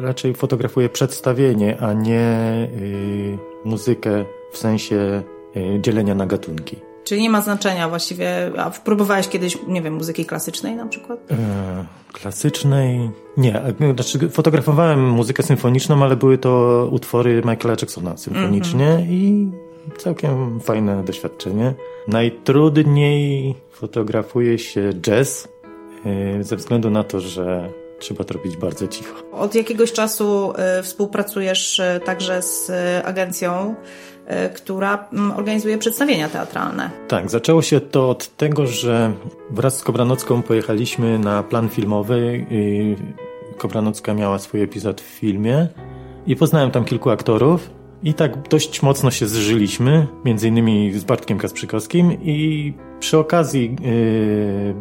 raczej 0.00 0.34
fotografuję 0.34 0.88
przedstawienie, 0.88 1.80
a 1.80 1.92
nie 1.92 2.38
y, 2.82 3.38
muzykę 3.64 4.24
w 4.52 4.58
sensie 4.58 5.22
y, 5.56 5.80
dzielenia 5.80 6.14
na 6.14 6.26
gatunki. 6.26 6.87
Czyli 7.08 7.22
nie 7.22 7.30
ma 7.30 7.40
znaczenia 7.40 7.88
właściwie. 7.88 8.52
A 8.56 8.70
próbowałeś 8.70 9.28
kiedyś, 9.28 9.58
nie 9.66 9.82
wiem, 9.82 9.94
muzyki 9.94 10.24
klasycznej 10.26 10.76
na 10.76 10.86
przykład? 10.86 11.18
E, 11.30 11.84
klasycznej? 12.12 13.10
Nie. 13.36 13.62
Znaczy, 13.94 14.28
fotografowałem 14.30 15.10
muzykę 15.10 15.42
symfoniczną, 15.42 16.04
ale 16.04 16.16
były 16.16 16.38
to 16.38 16.88
utwory 16.92 17.42
Michaela 17.44 17.76
Jacksona 17.80 18.16
symfonicznie 18.16 18.86
mm 18.86 19.00
-hmm. 19.00 19.10
i 19.10 19.50
całkiem 19.98 20.60
fajne 20.60 21.04
doświadczenie. 21.04 21.74
Najtrudniej 22.08 23.54
fotografuje 23.70 24.58
się 24.58 24.92
jazz, 25.00 25.48
E, 26.06 26.44
ze 26.44 26.56
względu 26.56 26.90
na 26.90 27.04
to, 27.04 27.20
że 27.20 27.68
trzeba 27.98 28.24
to 28.24 28.34
robić 28.34 28.56
bardzo 28.56 28.88
cicho. 28.88 29.14
Od 29.32 29.54
jakiegoś 29.54 29.92
czasu 29.92 30.52
e, 30.56 30.82
współpracujesz 30.82 31.80
e, 31.80 32.00
także 32.04 32.42
z 32.42 32.70
agencją, 33.04 33.74
która 34.54 35.08
mm, 35.12 35.30
organizuje 35.30 35.78
przedstawienia 35.78 36.28
teatralne. 36.28 36.90
Tak, 37.08 37.30
zaczęło 37.30 37.62
się 37.62 37.80
to 37.80 38.10
od 38.10 38.36
tego, 38.36 38.66
że 38.66 39.12
wraz 39.50 39.78
z 39.78 39.84
Kobranocką 39.84 40.42
pojechaliśmy 40.42 41.18
na 41.18 41.42
plan 41.42 41.68
filmowy. 41.68 42.46
Kobranocka 43.58 44.14
miała 44.14 44.38
swój 44.38 44.62
epizod 44.62 45.00
w 45.00 45.04
filmie 45.04 45.68
i 46.26 46.36
poznałem 46.36 46.70
tam 46.70 46.84
kilku 46.84 47.10
aktorów. 47.10 47.70
I 48.02 48.14
tak 48.14 48.48
dość 48.48 48.82
mocno 48.82 49.10
się 49.10 49.26
zżyliśmy, 49.26 50.06
między 50.24 50.48
innymi 50.48 50.92
z 50.92 51.04
Bartkiem 51.04 51.38
Kasprzykowskim 51.38 52.12
i 52.22 52.72
przy 53.00 53.18
okazji 53.18 53.76
yy, 53.80 54.74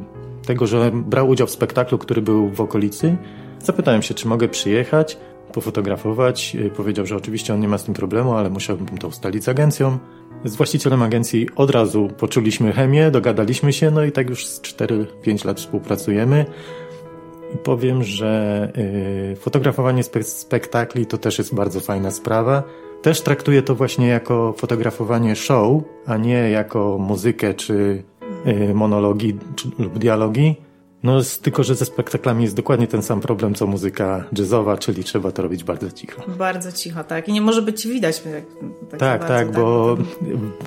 tego, 0.46 0.68
że 0.68 0.92
brał 0.94 1.30
udział 1.30 1.48
w 1.48 1.52
spektaklu, 1.52 1.98
który 1.98 2.22
był 2.22 2.50
w 2.50 2.62
okolicy. 2.62 3.18
Zapytałem 3.60 4.02
się, 4.02 4.14
czy 4.14 4.28
mogę 4.28 4.48
przyjechać, 4.48 5.18
pofotografować. 5.54 6.56
Y, 6.56 6.70
powiedział, 6.70 7.06
że 7.06 7.16
oczywiście 7.16 7.54
on 7.54 7.60
nie 7.60 7.68
ma 7.68 7.78
z 7.78 7.84
tym 7.84 7.94
problemu, 7.94 8.34
ale 8.34 8.50
musiałbym 8.50 8.98
to 8.98 9.08
ustalić 9.08 9.44
z 9.44 9.50
agencją. 9.50 9.98
Z 10.46 10.56
właścicielem 10.56 11.02
agencji 11.02 11.48
od 11.56 11.70
razu 11.72 12.10
poczuliśmy 12.18 12.74
chemię, 12.74 13.12
dogadaliśmy 13.12 13.74
się, 13.74 13.92
no 13.92 14.04
i 14.04 14.12
tak 14.12 14.30
już 14.30 14.48
z 14.48 14.62
4-5 14.62 15.46
lat 15.46 15.60
współpracujemy. 15.60 16.46
I 17.56 17.58
powiem, 17.58 18.04
że 18.04 18.72
yy, 19.30 19.36
fotografowanie 19.36 20.04
spe 20.04 20.24
spektakli 20.24 21.06
to 21.06 21.18
też 21.18 21.38
jest 21.38 21.56
bardzo 21.56 21.80
fajna 21.80 22.12
sprawa. 22.12 22.64
Też 23.02 23.22
traktuję 23.22 23.62
to 23.62 23.76
właśnie 23.76 24.08
jako 24.08 24.54
fotografowanie 24.58 25.36
show, 25.36 25.84
a 26.06 26.18
nie 26.18 26.50
jako 26.50 26.98
muzykę 26.98 27.54
czy 27.54 28.04
Y, 28.48 28.74
monologi 28.74 29.36
lub 29.80 29.98
dialogi. 29.98 30.56
No, 31.04 31.20
tylko, 31.42 31.64
że 31.64 31.76
ze 31.76 31.86
spektaklami 31.86 32.44
jest 32.44 32.56
dokładnie 32.56 32.88
ten 32.88 33.02
sam 33.02 33.22
problem, 33.22 33.56
co 33.56 33.68
muzyka 33.68 34.24
jazzowa, 34.38 34.78
czyli 34.78 35.04
trzeba 35.04 35.32
to 35.32 35.42
robić 35.42 35.64
bardzo 35.64 35.92
cicho. 35.92 36.22
Bardzo 36.38 36.72
cicho, 36.72 37.04
tak. 37.04 37.28
I 37.28 37.34
nie 37.34 37.42
może 37.42 37.62
być 37.62 37.88
widać. 37.88 38.24
Tak, 38.90 39.00
tak, 39.00 39.28
tak 39.28 39.52
bo 39.52 39.98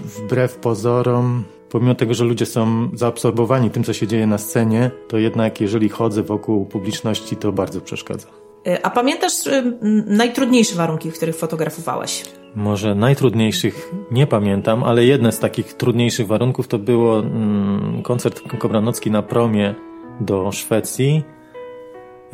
wbrew 0.04 0.54
pozorom 0.56 1.44
pomimo 1.70 1.94
tego, 1.94 2.14
że 2.14 2.24
ludzie 2.24 2.46
są 2.46 2.90
zaabsorbowani 2.94 3.70
tym, 3.70 3.84
co 3.84 3.92
się 3.92 4.06
dzieje 4.06 4.26
na 4.26 4.38
scenie, 4.38 4.90
to 5.08 5.18
jednak 5.18 5.60
jeżeli 5.60 5.88
chodzę 5.88 6.22
wokół 6.22 6.66
publiczności, 6.66 7.36
to 7.36 7.52
bardzo 7.52 7.80
przeszkadza. 7.80 8.26
Y, 8.66 8.82
a 8.82 8.90
pamiętasz 8.90 9.46
y, 9.46 9.78
najtrudniejsze 10.06 10.74
warunki, 10.74 11.10
w 11.10 11.14
których 11.14 11.36
fotografowałeś? 11.36 12.24
Może 12.54 12.94
najtrudniejszych 12.94 13.90
nie 14.10 14.26
pamiętam, 14.26 14.84
ale 14.84 15.04
jedne 15.04 15.32
z 15.32 15.38
takich 15.38 15.74
trudniejszych 15.74 16.26
warunków 16.26 16.68
to 16.68 16.78
było 16.78 17.18
mm, 17.20 18.02
koncert 18.02 18.42
Kobranocki 18.58 19.10
na 19.10 19.22
promie 19.22 19.74
do 20.20 20.52
Szwecji. 20.52 21.24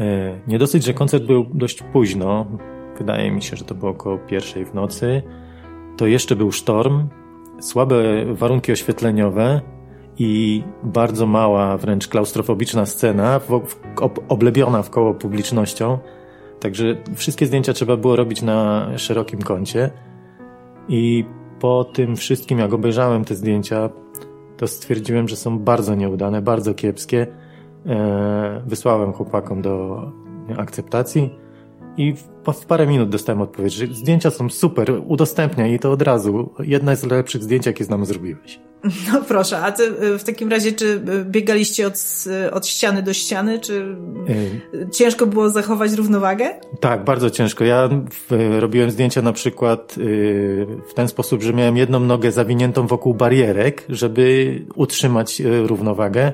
E, 0.00 0.38
nie 0.46 0.58
dosyć, 0.58 0.84
że 0.84 0.94
koncert 0.94 1.24
był 1.24 1.46
dość 1.54 1.82
późno, 1.82 2.46
wydaje 2.98 3.30
mi 3.30 3.42
się, 3.42 3.56
że 3.56 3.64
to 3.64 3.74
było 3.74 3.90
około 3.90 4.18
pierwszej 4.18 4.64
w 4.64 4.74
nocy, 4.74 5.22
to 5.96 6.06
jeszcze 6.06 6.36
był 6.36 6.52
sztorm, 6.52 7.08
słabe 7.60 7.96
warunki 8.34 8.72
oświetleniowe 8.72 9.60
i 10.18 10.62
bardzo 10.82 11.26
mała, 11.26 11.76
wręcz 11.76 12.08
klaustrofobiczna 12.08 12.86
scena, 12.86 13.40
oblebiona 14.28 14.82
w 14.82 14.90
koło 14.90 15.14
publicznością. 15.14 15.98
Także 16.60 16.96
wszystkie 17.14 17.46
zdjęcia 17.46 17.72
trzeba 17.72 17.96
było 17.96 18.16
robić 18.16 18.42
na 18.42 18.88
szerokim 18.98 19.42
kącie. 19.42 19.90
I 20.88 21.24
po 21.60 21.84
tym 21.84 22.16
wszystkim, 22.16 22.58
jak 22.58 22.72
obejrzałem 22.72 23.24
te 23.24 23.34
zdjęcia, 23.34 23.90
to 24.56 24.66
stwierdziłem, 24.66 25.28
że 25.28 25.36
są 25.36 25.58
bardzo 25.58 25.94
nieudane, 25.94 26.42
bardzo 26.42 26.74
kiepskie. 26.74 27.26
E, 27.86 28.62
wysłałem 28.66 29.12
chłopakom 29.12 29.62
do 29.62 30.02
akceptacji 30.58 31.30
i 31.96 32.14
w 32.54 32.66
parę 32.66 32.86
minut 32.86 33.08
dostałem 33.08 33.40
odpowiedź, 33.40 33.72
że 33.72 33.86
zdjęcia 33.86 34.30
są 34.30 34.50
super, 34.50 34.92
udostępniaj 35.06 35.72
i 35.72 35.78
to 35.78 35.92
od 35.92 36.02
razu. 36.02 36.54
Jedna 36.58 36.96
z 36.96 37.04
lepszych 37.04 37.42
zdjęć, 37.42 37.66
jakie 37.66 37.84
nam 37.84 38.04
zrobiłeś. 38.04 38.60
No 39.12 39.22
proszę, 39.28 39.58
a 39.58 39.72
ty 39.72 39.82
y, 39.82 40.18
w 40.18 40.24
takim 40.24 40.50
razie 40.50 40.72
czy 40.72 40.86
y, 40.86 41.24
biegaliście 41.24 41.86
od, 41.86 42.24
od 42.52 42.66
ściany 42.66 43.02
do 43.02 43.12
ściany, 43.12 43.58
czy 43.58 43.96
ciężko 44.92 45.26
było 45.26 45.50
zachować 45.50 45.92
równowagę? 45.92 46.60
Tak, 46.80 47.04
bardzo 47.04 47.30
ciężko. 47.30 47.64
Ja 47.64 47.88
w, 48.28 48.58
robiłem 48.60 48.90
zdjęcia 48.90 49.22
na 49.22 49.32
przykład 49.32 49.94
w 50.88 50.94
ten 50.94 51.08
sposób, 51.08 51.42
że 51.42 51.52
miałem 51.52 51.76
jedną 51.76 52.00
nogę 52.00 52.32
zawiniętą 52.32 52.86
wokół 52.86 53.14
barierek, 53.14 53.84
żeby 53.88 54.58
utrzymać 54.74 55.42
równowagę. 55.66 56.32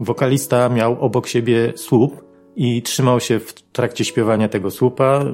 Wokalista 0.00 0.68
miał 0.68 1.00
obok 1.00 1.26
siebie 1.26 1.72
słup 1.76 2.24
i 2.56 2.82
trzymał 2.82 3.20
się 3.20 3.40
w 3.40 3.52
trakcie 3.52 4.04
śpiewania 4.04 4.48
tego 4.48 4.70
słupa 4.70 5.24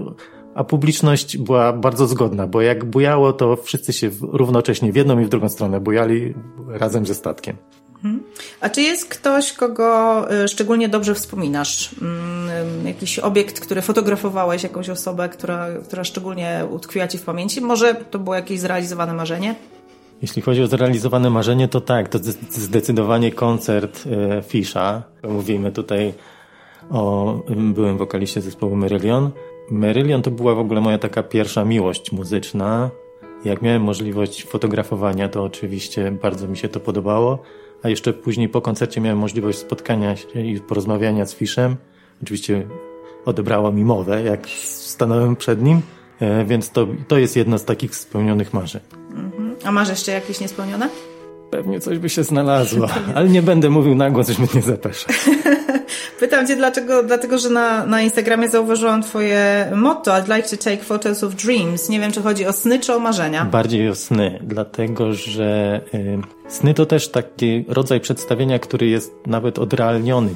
a 0.54 0.64
publiczność 0.64 1.38
była 1.38 1.72
bardzo 1.72 2.06
zgodna, 2.06 2.46
bo 2.46 2.60
jak 2.60 2.84
bujało, 2.84 3.32
to 3.32 3.56
wszyscy 3.56 3.92
się 3.92 4.10
równocześnie 4.22 4.92
w 4.92 4.96
jedną 4.96 5.18
i 5.18 5.24
w 5.24 5.28
drugą 5.28 5.48
stronę 5.48 5.80
bujali 5.80 6.34
razem 6.68 7.06
ze 7.06 7.14
statkiem. 7.14 7.56
Mhm. 7.94 8.22
A 8.60 8.68
czy 8.68 8.82
jest 8.82 9.08
ktoś, 9.08 9.52
kogo 9.52 10.26
y, 10.44 10.48
szczególnie 10.48 10.88
dobrze 10.88 11.14
wspominasz? 11.14 11.90
Mm, 12.02 12.86
jakiś 12.86 13.18
obiekt, 13.18 13.60
który 13.60 13.82
fotografowałeś, 13.82 14.62
jakąś 14.62 14.88
osobę, 14.88 15.28
która, 15.28 15.66
która 15.84 16.04
szczególnie 16.04 16.66
utkwiła 16.70 17.08
Ci 17.08 17.18
w 17.18 17.22
pamięci? 17.22 17.60
Może 17.60 17.94
to 17.94 18.18
było 18.18 18.34
jakieś 18.36 18.60
zrealizowane 18.60 19.14
marzenie? 19.14 19.54
Jeśli 20.22 20.42
chodzi 20.42 20.62
o 20.62 20.66
zrealizowane 20.66 21.30
marzenie, 21.30 21.68
to 21.68 21.80
tak, 21.80 22.08
to 22.08 22.18
zdecydowanie 22.50 23.32
koncert 23.32 24.06
y, 24.06 24.42
Fisza. 24.42 25.02
Mówimy 25.28 25.72
tutaj 25.72 26.14
o 26.90 27.34
byłym 27.56 27.98
wokaliście 27.98 28.40
zespołu 28.40 28.76
Merylion. 28.76 29.30
Merylion 29.70 30.22
to 30.22 30.30
była 30.30 30.54
w 30.54 30.58
ogóle 30.58 30.80
moja 30.80 30.98
taka 30.98 31.22
pierwsza 31.22 31.64
miłość 31.64 32.12
muzyczna. 32.12 32.90
Jak 33.44 33.62
miałem 33.62 33.82
możliwość 33.82 34.44
fotografowania, 34.44 35.28
to 35.28 35.44
oczywiście 35.44 36.10
bardzo 36.10 36.48
mi 36.48 36.56
się 36.56 36.68
to 36.68 36.80
podobało. 36.80 37.38
A 37.82 37.88
jeszcze 37.88 38.12
później 38.12 38.48
po 38.48 38.60
koncercie 38.60 39.00
miałem 39.00 39.18
możliwość 39.18 39.58
spotkania 39.58 40.16
się 40.16 40.40
i 40.40 40.60
porozmawiania 40.60 41.26
z 41.26 41.34
Fiszem. 41.34 41.76
Oczywiście 42.22 42.66
odebrało 43.24 43.72
mi 43.72 43.84
mowę, 43.84 44.22
jak 44.22 44.48
stanąłem 44.64 45.36
przed 45.36 45.62
nim, 45.62 45.80
e, 46.20 46.44
więc 46.44 46.70
to, 46.70 46.86
to 47.08 47.18
jest 47.18 47.36
jedno 47.36 47.58
z 47.58 47.64
takich 47.64 47.96
spełnionych 47.96 48.54
marzeń. 48.54 48.99
A 49.64 49.72
masz 49.72 49.88
jeszcze 49.88 50.12
jakieś 50.12 50.40
niespełnione? 50.40 50.88
Pewnie 51.50 51.80
coś 51.80 51.98
by 51.98 52.08
się 52.08 52.24
znalazło, 52.24 52.88
ale 53.14 53.28
nie 53.28 53.42
będę 53.42 53.70
mówił 53.70 53.94
na 53.94 54.10
głos, 54.10 54.28
żeby 54.28 54.48
nie 54.54 54.62
zapeszać. 54.62 55.16
Pytam 56.20 56.46
cię 56.46 56.56
dlaczego, 56.56 57.02
dlatego 57.02 57.38
że 57.38 57.50
na, 57.50 57.86
na 57.86 58.02
Instagramie 58.02 58.48
zauważyłam 58.48 59.02
twoje 59.02 59.72
motto 59.74 60.10
I'd 60.10 60.36
like 60.36 60.56
to 60.56 60.64
take 60.64 60.76
photos 60.76 61.24
of 61.24 61.34
dreams. 61.34 61.88
Nie 61.88 62.00
wiem, 62.00 62.12
czy 62.12 62.22
chodzi 62.22 62.46
o 62.46 62.52
sny, 62.52 62.78
czy 62.78 62.94
o 62.94 62.98
marzenia. 62.98 63.44
Bardziej 63.44 63.88
o 63.88 63.94
sny, 63.94 64.38
dlatego 64.42 65.14
że 65.14 65.80
y, 65.94 66.18
sny 66.48 66.74
to 66.74 66.86
też 66.86 67.08
taki 67.08 67.64
rodzaj 67.68 68.00
przedstawienia, 68.00 68.58
który 68.58 68.86
jest 68.86 69.14
nawet 69.26 69.58
odrealniony, 69.58 70.30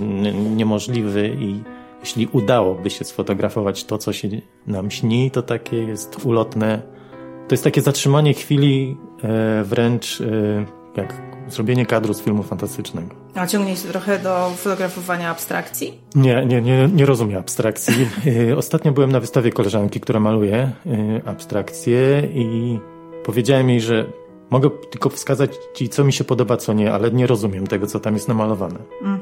niemożliwy 0.56 1.36
i 1.40 1.60
jeśli 2.00 2.28
udałoby 2.32 2.90
się 2.90 3.04
sfotografować 3.04 3.84
to, 3.84 3.98
co 3.98 4.12
się 4.12 4.28
nam 4.66 4.90
śni, 4.90 5.30
to 5.30 5.42
takie 5.42 5.76
jest 5.76 6.24
ulotne. 6.24 6.82
To 7.48 7.54
jest 7.54 7.64
takie 7.64 7.82
zatrzymanie 7.82 8.34
chwili 8.34 8.96
wręcz 9.64 10.20
y, 10.20 10.66
jak 10.96 11.14
zrobienie 11.48 11.86
kadru 11.86 12.14
z 12.14 12.22
filmu 12.22 12.42
fantastycznego. 12.42 13.14
A 13.34 13.46
ciągnie 13.46 13.76
się 13.76 13.88
trochę 13.88 14.18
do 14.18 14.50
fotografowania 14.56 15.30
abstrakcji? 15.30 16.00
Nie, 16.14 16.46
nie, 16.46 16.62
nie, 16.62 16.88
nie 16.88 17.06
rozumiem 17.06 17.38
abstrakcji. 17.38 18.08
Y, 18.50 18.56
ostatnio 18.56 18.92
byłem 18.92 19.12
na 19.12 19.20
wystawie 19.20 19.52
koleżanki, 19.52 20.00
która 20.00 20.20
maluje 20.20 20.70
abstrakcje 21.24 22.28
i 22.34 22.78
powiedziałem 23.24 23.70
jej, 23.70 23.80
że 23.80 24.06
mogę 24.50 24.70
tylko 24.90 25.08
wskazać 25.10 25.50
ci, 25.74 25.88
co 25.88 26.04
mi 26.04 26.12
się 26.12 26.24
podoba, 26.24 26.56
co 26.56 26.72
nie, 26.72 26.92
ale 26.92 27.10
nie 27.10 27.26
rozumiem 27.26 27.66
tego, 27.66 27.86
co 27.86 28.00
tam 28.00 28.14
jest 28.14 28.28
namalowane. 28.28 28.78
-hmm. 29.02 29.18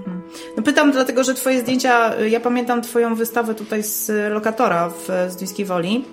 No 0.56 0.62
pytam 0.62 0.92
dlatego, 0.92 1.24
że 1.24 1.34
twoje 1.34 1.60
zdjęcia, 1.60 2.16
ja 2.24 2.40
pamiętam 2.40 2.82
twoją 2.82 3.14
wystawę 3.14 3.54
tutaj 3.54 3.82
z 3.82 4.10
lokatora 4.32 4.88
w 4.88 5.08
Zduńskiej 5.28 5.66
Woli 5.66 6.04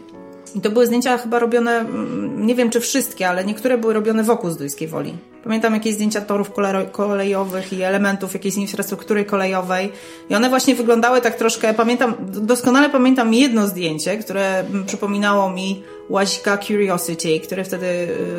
i 0.56 0.62
to 0.62 0.70
były 0.70 0.86
zdjęcia 0.86 1.18
chyba 1.18 1.40
robione, 1.40 1.80
mm, 1.80 2.46
nie 2.46 2.56
wiem 2.56 2.70
czy 2.70 2.80
wszystkie, 2.80 3.30
ale 3.30 3.46
niektóre 3.46 3.78
były 3.78 3.94
robione 3.94 4.24
wokół 4.24 4.50
Zdujskiej 4.50 4.88
Woli. 4.88 5.14
Pamiętam 5.44 5.74
jakieś 5.74 5.94
zdjęcia 5.94 6.22
torów 6.22 6.52
kolejowych 6.92 7.74
i 7.74 7.82
elementów 7.82 8.34
jakiejś 8.34 8.56
infrastruktury 8.56 9.26
kolejowej 9.26 9.92
i 10.30 10.36
one 10.36 10.50
właśnie 10.50 10.76
wyglądały 10.76 11.22
tak 11.22 11.36
troszkę, 11.36 11.74
pamiętam, 11.74 12.16
doskonale 12.22 12.90
pamiętam 12.90 13.34
jedno 13.34 13.68
zdjęcie, 13.68 14.18
które 14.18 14.64
przypominało 14.86 15.50
mi 15.50 15.84
łazika 16.10 16.58
Curiosity, 16.58 17.40
który 17.40 17.64
wtedy 17.64 17.86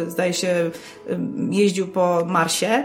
y, 0.06 0.11
zdaje 0.11 0.33
się 0.33 0.48
y, 0.48 1.18
jeździł 1.50 1.88
po 1.88 2.24
Marsie 2.26 2.85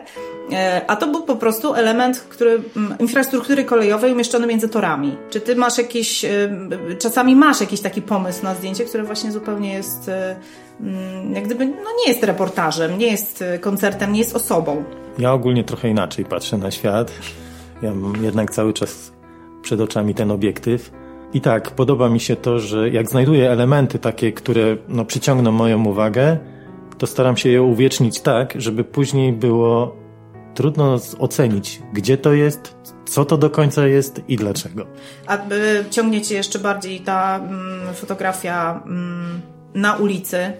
E, 0.52 0.82
a 0.88 0.96
to 0.96 1.08
był 1.08 1.24
po 1.24 1.36
prostu 1.36 1.74
element 1.74 2.20
który, 2.20 2.62
infrastruktury 3.00 3.64
kolejowej 3.64 4.12
umieszczony 4.12 4.48
między 4.48 4.70
torami. 4.70 5.18
Czy 5.30 5.42
ty 5.42 5.56
masz 5.56 5.78
jakiś, 5.78 6.26
e, 6.26 6.50
czasami 7.00 7.36
masz 7.36 7.62
jakiś 7.62 7.82
taki 7.82 8.02
pomysł 8.02 8.44
na 8.44 8.56
zdjęcie, 8.56 8.86
które 8.86 9.04
właśnie 9.04 9.32
zupełnie 9.32 9.74
jest, 9.74 10.10
e, 10.10 10.36
jak 11.34 11.46
gdyby, 11.46 11.66
no 11.66 11.90
nie 12.06 12.08
jest 12.08 12.24
reportażem, 12.24 12.98
nie 12.98 13.08
jest 13.08 13.44
koncertem, 13.62 14.14
nie 14.14 14.20
jest 14.20 14.36
osobą? 14.36 14.84
Ja 15.20 15.34
ogólnie 15.34 15.64
trochę 15.64 15.90
inaczej 15.90 16.26
patrzę 16.26 16.58
na 16.58 16.72
świat. 16.72 17.12
Ja 17.82 17.94
mam 17.94 18.24
jednak 18.24 18.52
cały 18.52 18.74
czas 18.74 19.12
przed 19.62 19.82
oczami 19.82 20.16
ten 20.16 20.32
obiektyw. 20.32 20.92
I 21.36 21.42
tak, 21.42 21.72
podoba 21.72 22.10
mi 22.10 22.20
się 22.20 22.36
to, 22.36 22.60
że 22.60 22.90
jak 22.90 23.10
znajduję 23.10 23.52
elementy 23.52 24.00
takie, 24.00 24.32
które 24.32 24.78
no, 24.88 25.06
przyciągną 25.06 25.52
moją 25.52 25.86
uwagę, 25.86 26.38
to 26.98 27.08
staram 27.08 27.38
się 27.38 27.50
je 27.50 27.62
uwiecznić 27.62 28.22
tak, 28.22 28.54
żeby 28.62 28.84
później 28.84 29.34
było 29.34 29.96
trudno 30.54 30.98
ocenić, 31.20 31.82
gdzie 31.94 32.18
to 32.18 32.34
jest, 32.34 32.76
co 33.06 33.26
to 33.26 33.38
do 33.38 33.50
końca 33.50 33.88
jest 33.88 34.22
i 34.28 34.36
dlaczego. 34.36 34.88
A 35.28 35.38
y, 35.38 35.40
ciągnie 35.90 36.22
cię 36.22 36.36
jeszcze 36.36 36.60
bardziej 36.60 37.00
ta 37.00 37.38
mm, 37.38 37.94
fotografia 37.94 38.82
mm, 38.86 39.42
na 39.74 39.96
ulicy, 39.96 40.54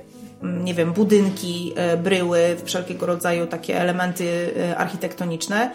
mm, 0.44 0.66
nie 0.66 0.74
wiem, 0.74 0.94
budynki, 0.94 1.74
y, 1.94 1.98
bryły, 1.98 2.40
wszelkiego 2.66 3.06
rodzaju 3.06 3.48
takie 3.48 3.82
elementy 3.82 4.24
y, 4.24 4.78
architektoniczne, 4.78 5.72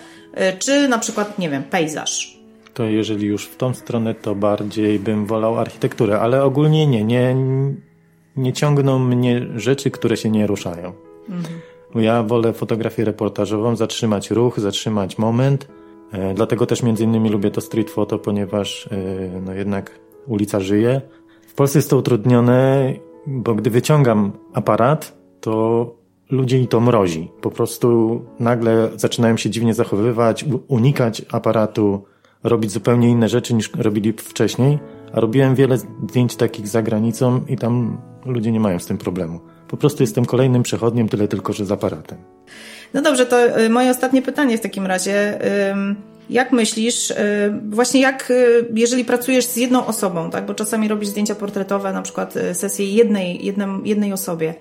czy 0.59 0.89
na 0.89 0.99
przykład, 0.99 1.39
nie 1.39 1.51
wiem, 1.51 1.63
pejzaż? 1.63 2.40
To 2.75 2.85
jeżeli 2.85 3.27
już 3.27 3.47
w 3.47 3.57
tą 3.57 3.75
stronę, 3.75 4.15
to 4.15 4.35
bardziej 4.35 4.99
bym 4.99 5.27
wolał 5.27 5.59
architekturę, 5.59 6.21
ale 6.21 6.45
ogólnie 6.45 6.87
nie, 6.87 7.05
nie, 7.05 7.37
nie 8.37 8.53
ciągną 8.53 8.99
mnie 8.99 9.47
rzeczy, 9.57 9.91
które 9.91 10.17
się 10.17 10.31
nie 10.31 10.47
ruszają. 10.47 10.93
Mhm. 11.29 11.61
Ja 11.95 12.23
wolę 12.23 12.53
fotografię 12.53 13.05
reportażową, 13.05 13.77
zatrzymać 13.77 14.31
ruch, 14.31 14.61
zatrzymać 14.61 15.19
moment. 15.19 15.69
E, 16.13 16.35
dlatego 16.35 16.67
też 16.67 16.83
między 16.83 17.05
innymi 17.05 17.31
lubię 17.31 17.51
to 17.51 17.61
street 17.61 17.91
photo, 17.91 18.19
ponieważ 18.19 18.87
e, 18.87 19.41
no 19.47 19.55
jednak 19.55 20.01
ulica 20.27 20.61
żyje. 20.61 21.01
W 21.49 21.55
Polsce 21.55 21.79
jest 21.79 21.91
to 21.91 21.97
utrudnione, 21.97 22.93
bo 23.27 23.55
gdy 23.55 23.71
wyciągam 23.71 24.33
aparat, 24.53 25.19
to 25.41 25.95
ludzi 26.31 26.67
to 26.67 26.81
mrozi. 26.81 27.31
Po 27.41 27.51
prostu 27.51 28.21
nagle 28.41 28.91
zaczynają 28.97 29.37
się 29.37 29.51
dziwnie 29.51 29.75
zachowywać, 29.75 30.45
unikać 30.69 31.23
aparatu, 31.33 32.05
robić 32.43 32.71
zupełnie 32.71 33.09
inne 33.09 33.29
rzeczy 33.29 33.55
niż 33.55 33.71
robili 33.79 34.13
wcześniej. 34.13 34.79
A 35.13 35.21
robiłem 35.21 35.55
wiele 35.55 35.79
zdjęć 35.79 36.37
takich 36.37 36.69
za 36.69 36.83
granicą 36.83 37.41
i 37.49 37.57
tam 37.57 38.01
ludzie 38.27 38.53
nie 38.53 38.61
mają 38.61 38.79
z 38.79 38.87
tym 38.87 38.99
problemu. 38.99 39.41
Po 39.69 39.77
prostu 39.77 40.03
jestem 40.03 40.25
kolejnym 40.25 40.63
przechodniem, 40.63 41.09
tyle 41.09 41.29
tylko, 41.29 41.53
że 41.53 41.67
z 41.67 41.73
aparatem. 41.73 42.19
No 42.95 43.03
dobrze, 43.03 43.27
to 43.27 43.61
y, 43.61 43.69
moje 43.69 43.91
ostatnie 43.91 44.23
pytanie 44.23 44.59
w 44.59 44.61
takim 44.61 44.87
razie. 44.87 45.39
Jak 46.31 46.53
myślisz, 46.53 47.11
y, 47.11 47.15
właśnie 47.69 48.01
jak, 48.01 48.31
y, 48.31 48.69
jeżeli 48.75 49.05
pracujesz 49.05 49.45
z 49.47 49.57
jedną 49.57 49.87
osobą, 49.87 50.31
tak, 50.31 50.47
bo 50.47 50.55
czasami 50.55 50.89
robisz 50.89 51.09
zdjęcia 51.09 51.35
portretowe, 51.35 51.93
na 51.93 52.03
przykład 52.03 52.35
sesję 52.53 52.95
jednej, 52.95 53.47
jednej, 53.47 53.69
jednej 53.85 54.13
osobie, 54.13 54.55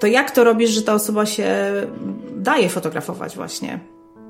to 0.00 0.06
jak 0.06 0.30
to 0.30 0.44
robisz, 0.44 0.70
że 0.70 0.82
ta 0.82 0.94
osoba 0.94 1.26
się 1.26 1.46
daje 2.36 2.68
fotografować 2.68 3.36
właśnie? 3.36 3.80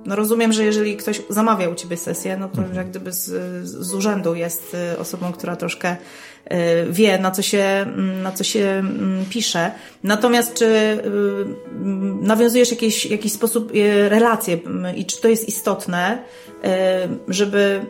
No 0.06 0.16
rozumiem, 0.16 0.52
że 0.52 0.64
jeżeli 0.64 0.96
ktoś 0.96 1.22
zamawia 1.28 1.68
u 1.68 1.74
Ciebie 1.74 1.96
sesję, 1.96 2.36
no 2.36 2.48
to 2.48 2.58
mhm. 2.58 2.76
jak 2.76 2.90
gdyby 2.90 3.12
z, 3.12 3.26
z 3.68 3.94
urzędu 3.94 4.34
jest 4.34 4.76
y, 4.94 4.98
osobą, 4.98 5.32
która 5.32 5.56
troszkę 5.56 5.96
y, 5.96 6.56
wie, 6.90 7.18
na 7.18 7.30
co 7.30 7.42
się, 7.42 7.62
mm, 7.62 8.22
na 8.22 8.32
co 8.32 8.44
się 8.44 8.60
mm, 8.60 9.24
pisze. 9.30 9.70
Natomiast 10.04 10.54
czy 10.54 10.64
y, 10.64 11.00
nawiązujesz 12.22 12.70
jakiś, 12.70 13.06
jakiś 13.06 13.32
sposób 13.32 13.72
relacje 14.08 14.58
i 14.96 15.06
czy 15.06 15.20
to 15.20 15.28
jest 15.28 15.48
istotne, 15.48 16.18
żeby 17.28 17.80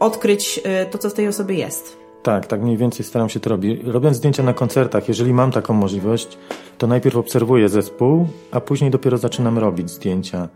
odkryć 0.00 0.60
to, 0.90 0.98
co 0.98 1.10
w 1.10 1.14
tej 1.14 1.28
osobie 1.28 1.54
jest? 1.54 1.96
Tak, 2.22 2.46
tak 2.46 2.62
mniej 2.62 2.76
więcej 2.76 3.04
staram 3.04 3.28
się 3.28 3.40
to 3.40 3.50
robić. 3.50 3.80
Robiąc 3.84 4.16
zdjęcia 4.16 4.42
na 4.42 4.54
koncertach, 4.54 5.08
jeżeli 5.08 5.32
mam 5.32 5.52
taką 5.52 5.74
możliwość, 5.74 6.38
to 6.78 6.86
najpierw 6.86 7.16
obserwuję 7.16 7.68
zespół, 7.68 8.28
a 8.50 8.60
później 8.60 8.90
dopiero 8.90 9.18
zaczynam 9.18 9.58
robić 9.58 9.90
zdjęcia. 9.90 10.48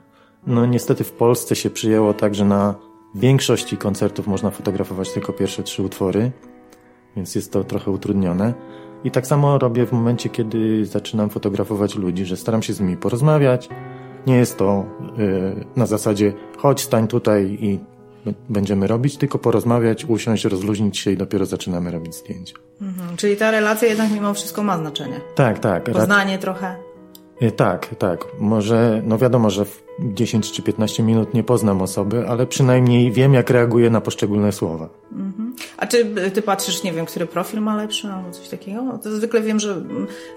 No 0.46 0.66
niestety 0.66 1.04
w 1.04 1.12
Polsce 1.12 1.56
się 1.56 1.70
przyjęło 1.70 2.14
tak, 2.14 2.34
że 2.34 2.44
na 2.44 2.74
większości 3.14 3.76
koncertów 3.76 4.26
można 4.26 4.50
fotografować 4.50 5.12
tylko 5.12 5.32
pierwsze 5.32 5.62
trzy 5.62 5.82
utwory, 5.82 6.32
więc 7.16 7.34
jest 7.34 7.52
to 7.52 7.64
trochę 7.64 7.90
utrudnione. 7.90 8.54
I 9.04 9.10
tak 9.10 9.26
samo 9.26 9.58
robię 9.58 9.86
w 9.86 9.92
momencie, 9.92 10.28
kiedy 10.28 10.86
zaczynam 10.86 11.30
fotografować 11.30 11.96
ludzi, 11.96 12.24
że 12.24 12.36
staram 12.36 12.62
się 12.62 12.72
z 12.72 12.80
nimi 12.80 12.96
porozmawiać. 12.96 13.68
Nie 14.26 14.36
jest 14.36 14.58
to 14.58 14.84
yy, 15.18 15.64
na 15.76 15.86
zasadzie 15.86 16.32
chodź, 16.58 16.80
stań 16.80 17.08
tutaj 17.08 17.58
i 17.60 17.80
będziemy 18.48 18.86
robić, 18.86 19.16
tylko 19.16 19.38
porozmawiać, 19.38 20.04
usiąść, 20.04 20.44
rozluźnić 20.44 20.98
się 20.98 21.10
i 21.10 21.16
dopiero 21.16 21.46
zaczynamy 21.46 21.90
robić 21.90 22.14
zdjęcia. 22.14 22.54
Mhm, 22.80 23.16
czyli 23.16 23.36
ta 23.36 23.50
relacja 23.50 23.88
jednak 23.88 24.10
mimo 24.10 24.34
wszystko 24.34 24.62
ma 24.62 24.78
znaczenie. 24.78 25.20
Tak, 25.34 25.58
tak. 25.58 25.84
Poznanie 25.84 26.38
trochę. 26.38 26.76
E, 27.42 27.50
tak, 27.50 27.94
tak. 27.98 28.26
Może, 28.38 29.02
no 29.06 29.18
wiadomo, 29.18 29.50
że 29.50 29.64
w 29.64 29.82
10 29.98 30.52
czy 30.52 30.62
15 30.62 31.02
minut 31.02 31.34
nie 31.34 31.42
poznam 31.42 31.82
osoby, 31.82 32.28
ale 32.28 32.46
przynajmniej 32.46 33.12
wiem, 33.12 33.34
jak 33.34 33.50
reaguje 33.50 33.90
na 33.90 34.00
poszczególne 34.00 34.52
słowa. 34.52 34.88
Mhm. 35.12 35.54
A 35.76 35.86
czy 35.86 36.06
ty 36.34 36.42
patrzysz, 36.42 36.82
nie 36.82 36.92
wiem, 36.92 37.06
który 37.06 37.26
profil 37.26 37.60
ma 37.60 37.76
lepszy 37.76 38.08
albo 38.08 38.30
coś 38.30 38.48
takiego? 38.48 38.98
To 39.02 39.16
zwykle 39.16 39.40
wiem, 39.40 39.60
że 39.60 39.82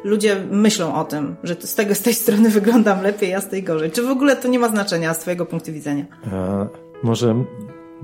ludzie 0.03 0.35
myślą 0.51 0.95
o 0.95 1.03
tym, 1.03 1.35
że 1.43 1.55
z, 1.59 1.75
tego, 1.75 1.95
z 1.95 2.01
tej 2.01 2.13
strony 2.13 2.49
wyglądam 2.59 3.01
lepiej, 3.01 3.29
ja 3.29 3.41
z 3.41 3.49
tej 3.49 3.63
gorzej. 3.63 3.91
Czy 3.91 4.03
w 4.03 4.09
ogóle 4.09 4.35
to 4.35 4.47
nie 4.47 4.59
ma 4.59 4.69
znaczenia 4.69 5.13
z 5.13 5.19
twojego 5.19 5.45
punktu 5.45 5.73
widzenia? 5.73 6.05
A, 6.31 6.67
może 7.03 7.45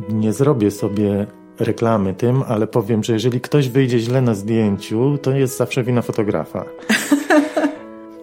nie 0.09 0.33
zrobię 0.33 0.71
sobie 0.71 1.27
reklamy 1.59 2.13
tym, 2.13 2.43
ale 2.47 2.67
powiem, 2.67 3.03
że 3.03 3.13
jeżeli 3.13 3.41
ktoś 3.41 3.69
wyjdzie 3.69 3.99
źle 3.99 4.21
na 4.21 4.33
zdjęciu, 4.33 5.17
to 5.21 5.31
jest 5.31 5.57
zawsze 5.57 5.83
wina 5.83 6.01
fotografa. 6.01 6.65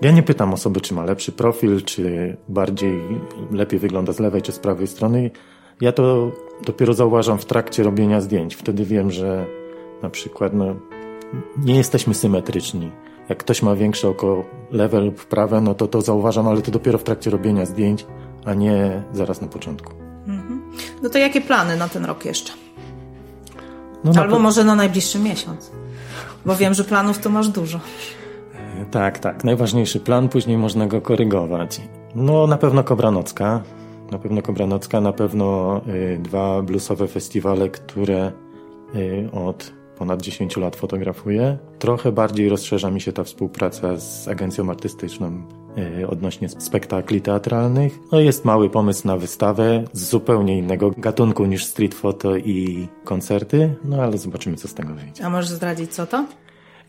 Ja 0.02 0.10
nie 0.10 0.22
pytam 0.22 0.52
osoby, 0.54 0.80
czy 0.80 0.94
ma 0.94 1.04
lepszy 1.04 1.32
profil, 1.32 1.82
czy 1.82 2.36
bardziej 2.48 3.00
lepiej 3.50 3.78
wygląda 3.78 4.12
z 4.12 4.18
lewej 4.20 4.42
czy 4.42 4.52
z 4.52 4.58
prawej 4.58 4.86
strony. 4.86 5.30
Ja 5.80 5.92
to 5.92 6.32
dopiero 6.66 6.94
zauważam 6.94 7.38
w 7.38 7.44
trakcie 7.44 7.82
robienia 7.82 8.20
zdjęć. 8.20 8.54
Wtedy 8.54 8.84
wiem, 8.84 9.10
że 9.10 9.46
na 10.02 10.10
przykład 10.10 10.54
no, 10.54 10.76
nie 11.56 11.76
jesteśmy 11.76 12.14
symetryczni. 12.14 12.90
Jak 13.28 13.38
ktoś 13.38 13.62
ma 13.62 13.74
większe 13.74 14.08
oko 14.08 14.44
lewe 14.70 15.00
lub 15.00 15.24
prawe, 15.24 15.60
no 15.60 15.74
to 15.74 15.88
to 15.88 16.02
zauważam, 16.02 16.48
ale 16.48 16.62
to 16.62 16.70
dopiero 16.70 16.98
w 16.98 17.02
trakcie 17.02 17.30
robienia 17.30 17.66
zdjęć, 17.66 18.06
a 18.44 18.54
nie 18.54 19.02
zaraz 19.12 19.40
na 19.40 19.48
początku. 19.48 19.92
Mhm. 20.26 20.62
No 21.02 21.08
to 21.10 21.18
jakie 21.18 21.40
plany 21.40 21.76
na 21.76 21.88
ten 21.88 22.04
rok 22.04 22.24
jeszcze? 22.24 22.52
No 24.04 24.12
Albo 24.20 24.36
pe... 24.36 24.42
może 24.42 24.64
na 24.64 24.74
najbliższy 24.74 25.18
miesiąc? 25.18 25.70
Bo 26.46 26.56
wiem, 26.56 26.74
że 26.74 26.84
planów 26.84 27.18
to 27.18 27.30
masz 27.30 27.48
dużo. 27.48 27.80
Tak, 28.90 29.18
tak. 29.18 29.44
Najważniejszy 29.44 30.00
plan, 30.00 30.28
później 30.28 30.58
można 30.58 30.86
go 30.86 31.00
korygować. 31.00 31.80
No, 32.14 32.46
na 32.46 32.56
pewno 32.58 32.84
Kobranocka. 32.84 33.62
Na 34.10 34.18
pewno 34.18 34.42
Kobranocka, 34.42 35.00
na 35.00 35.12
pewno 35.12 35.80
y, 35.88 36.18
dwa 36.22 36.62
bluesowe 36.62 37.08
festiwale, 37.08 37.68
które 37.68 38.32
y, 38.94 39.28
od 39.32 39.72
ponad 39.98 40.22
10 40.22 40.56
lat 40.56 40.76
fotografuję. 40.76 41.58
Trochę 41.78 42.12
bardziej 42.12 42.48
rozszerza 42.48 42.90
mi 42.90 43.00
się 43.00 43.12
ta 43.12 43.24
współpraca 43.24 43.96
z 43.96 44.28
agencją 44.28 44.70
artystyczną 44.70 45.42
y, 46.00 46.08
odnośnie 46.08 46.48
spektakli 46.48 47.20
teatralnych. 47.20 47.98
No 48.12 48.20
jest 48.20 48.44
mały 48.44 48.70
pomysł 48.70 49.06
na 49.06 49.16
wystawę 49.16 49.84
z 49.92 50.08
zupełnie 50.08 50.58
innego 50.58 50.90
gatunku 50.90 51.44
niż 51.44 51.64
street 51.64 51.94
photo 51.94 52.36
i 52.36 52.88
koncerty, 53.04 53.74
no 53.84 54.02
ale 54.02 54.18
zobaczymy 54.18 54.56
co 54.56 54.68
z 54.68 54.74
tego 54.74 54.94
wyjdzie. 54.94 55.24
A 55.24 55.30
możesz 55.30 55.50
zdradzić 55.50 55.94
co 55.94 56.06
to? 56.06 56.24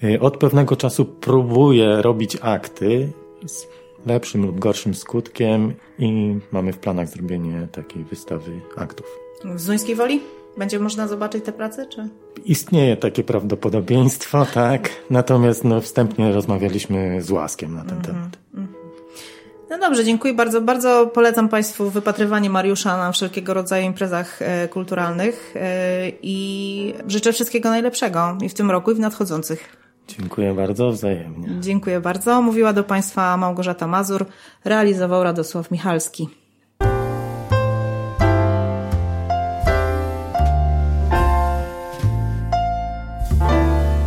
Y, 0.04 0.20
od 0.20 0.38
pewnego 0.38 0.76
czasu 0.76 1.06
próbuję 1.06 2.02
robić 2.02 2.38
akty 2.42 3.12
z 3.46 3.68
lepszym 4.06 4.46
lub 4.46 4.60
gorszym 4.60 4.96
skutkiem 4.96 5.74
i 6.00 6.40
mamy 6.52 6.74
w 6.74 6.78
planach 6.78 7.08
zrobienie 7.10 7.68
takiej 7.72 8.04
wystawy 8.04 8.52
aktów. 8.78 9.06
W 9.46 9.62
Zuńskiej 9.62 9.96
Woli? 9.96 10.22
Będzie 10.58 10.80
można 10.80 11.08
zobaczyć 11.08 11.46
te 11.46 11.52
prace, 11.52 11.86
czy? 11.86 12.10
Istnieje 12.46 12.98
takie 12.98 13.24
prawdopodobieństwo, 13.24 14.46
tak. 14.54 14.90
Natomiast 15.10 15.64
no, 15.64 15.82
wstępnie 15.82 16.32
rozmawialiśmy 16.32 17.22
z 17.22 17.32
Łaskiem 17.32 17.76
na 17.76 17.82
ten 17.82 17.90
mm 17.92 18.02
-hmm. 18.02 18.06
temat. 18.06 18.38
Mhm. 18.54 18.80
No 19.70 19.80
dobrze, 19.80 20.06
dziękuję 20.06 20.34
bardzo. 20.34 20.62
Bardzo 20.62 21.08
polecam 21.14 21.50
Państwu 21.50 21.90
wypatrywanie 21.90 22.50
Mariusza 22.50 22.98
na 22.98 23.12
wszelkiego 23.12 23.54
rodzaju 23.54 23.86
imprezach 23.86 24.42
e, 24.42 24.68
kulturalnych 24.68 25.54
e, 25.56 26.12
i 26.22 26.94
życzę 27.08 27.34
wszystkiego 27.34 27.70
najlepszego 27.70 28.38
i 28.42 28.50
w 28.50 28.54
tym 28.54 28.72
roku, 28.72 28.92
i 28.92 28.96
w 28.96 29.00
nadchodzących. 29.00 29.89
Dziękuję 30.18 30.54
bardzo, 30.54 30.92
wzajemnie. 30.92 31.48
Dziękuję 31.60 32.00
bardzo. 32.00 32.42
Mówiła 32.42 32.74
do 32.74 32.84
Państwa 32.84 33.38
Małgorzata 33.38 33.88
Mazur, 33.88 34.26
realizował 34.66 35.24
Radosław 35.24 35.72
Michalski. 35.72 36.30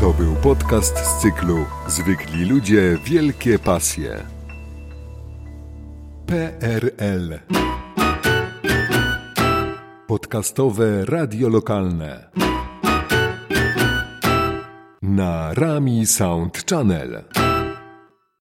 To 0.01 0.13
był 0.13 0.35
podcast 0.35 0.99
z 0.99 1.23
cyklu 1.23 1.65
Zwykli 1.87 2.45
ludzie, 2.45 2.99
wielkie 3.05 3.59
pasje. 3.59 4.27
PRL 6.27 7.39
Podcastowe 10.07 11.05
radio 11.05 11.49
lokalne 11.49 12.31
na 15.03 15.53
Rami 15.53 16.07
Sound 16.07 16.65
Channel. 16.65 17.62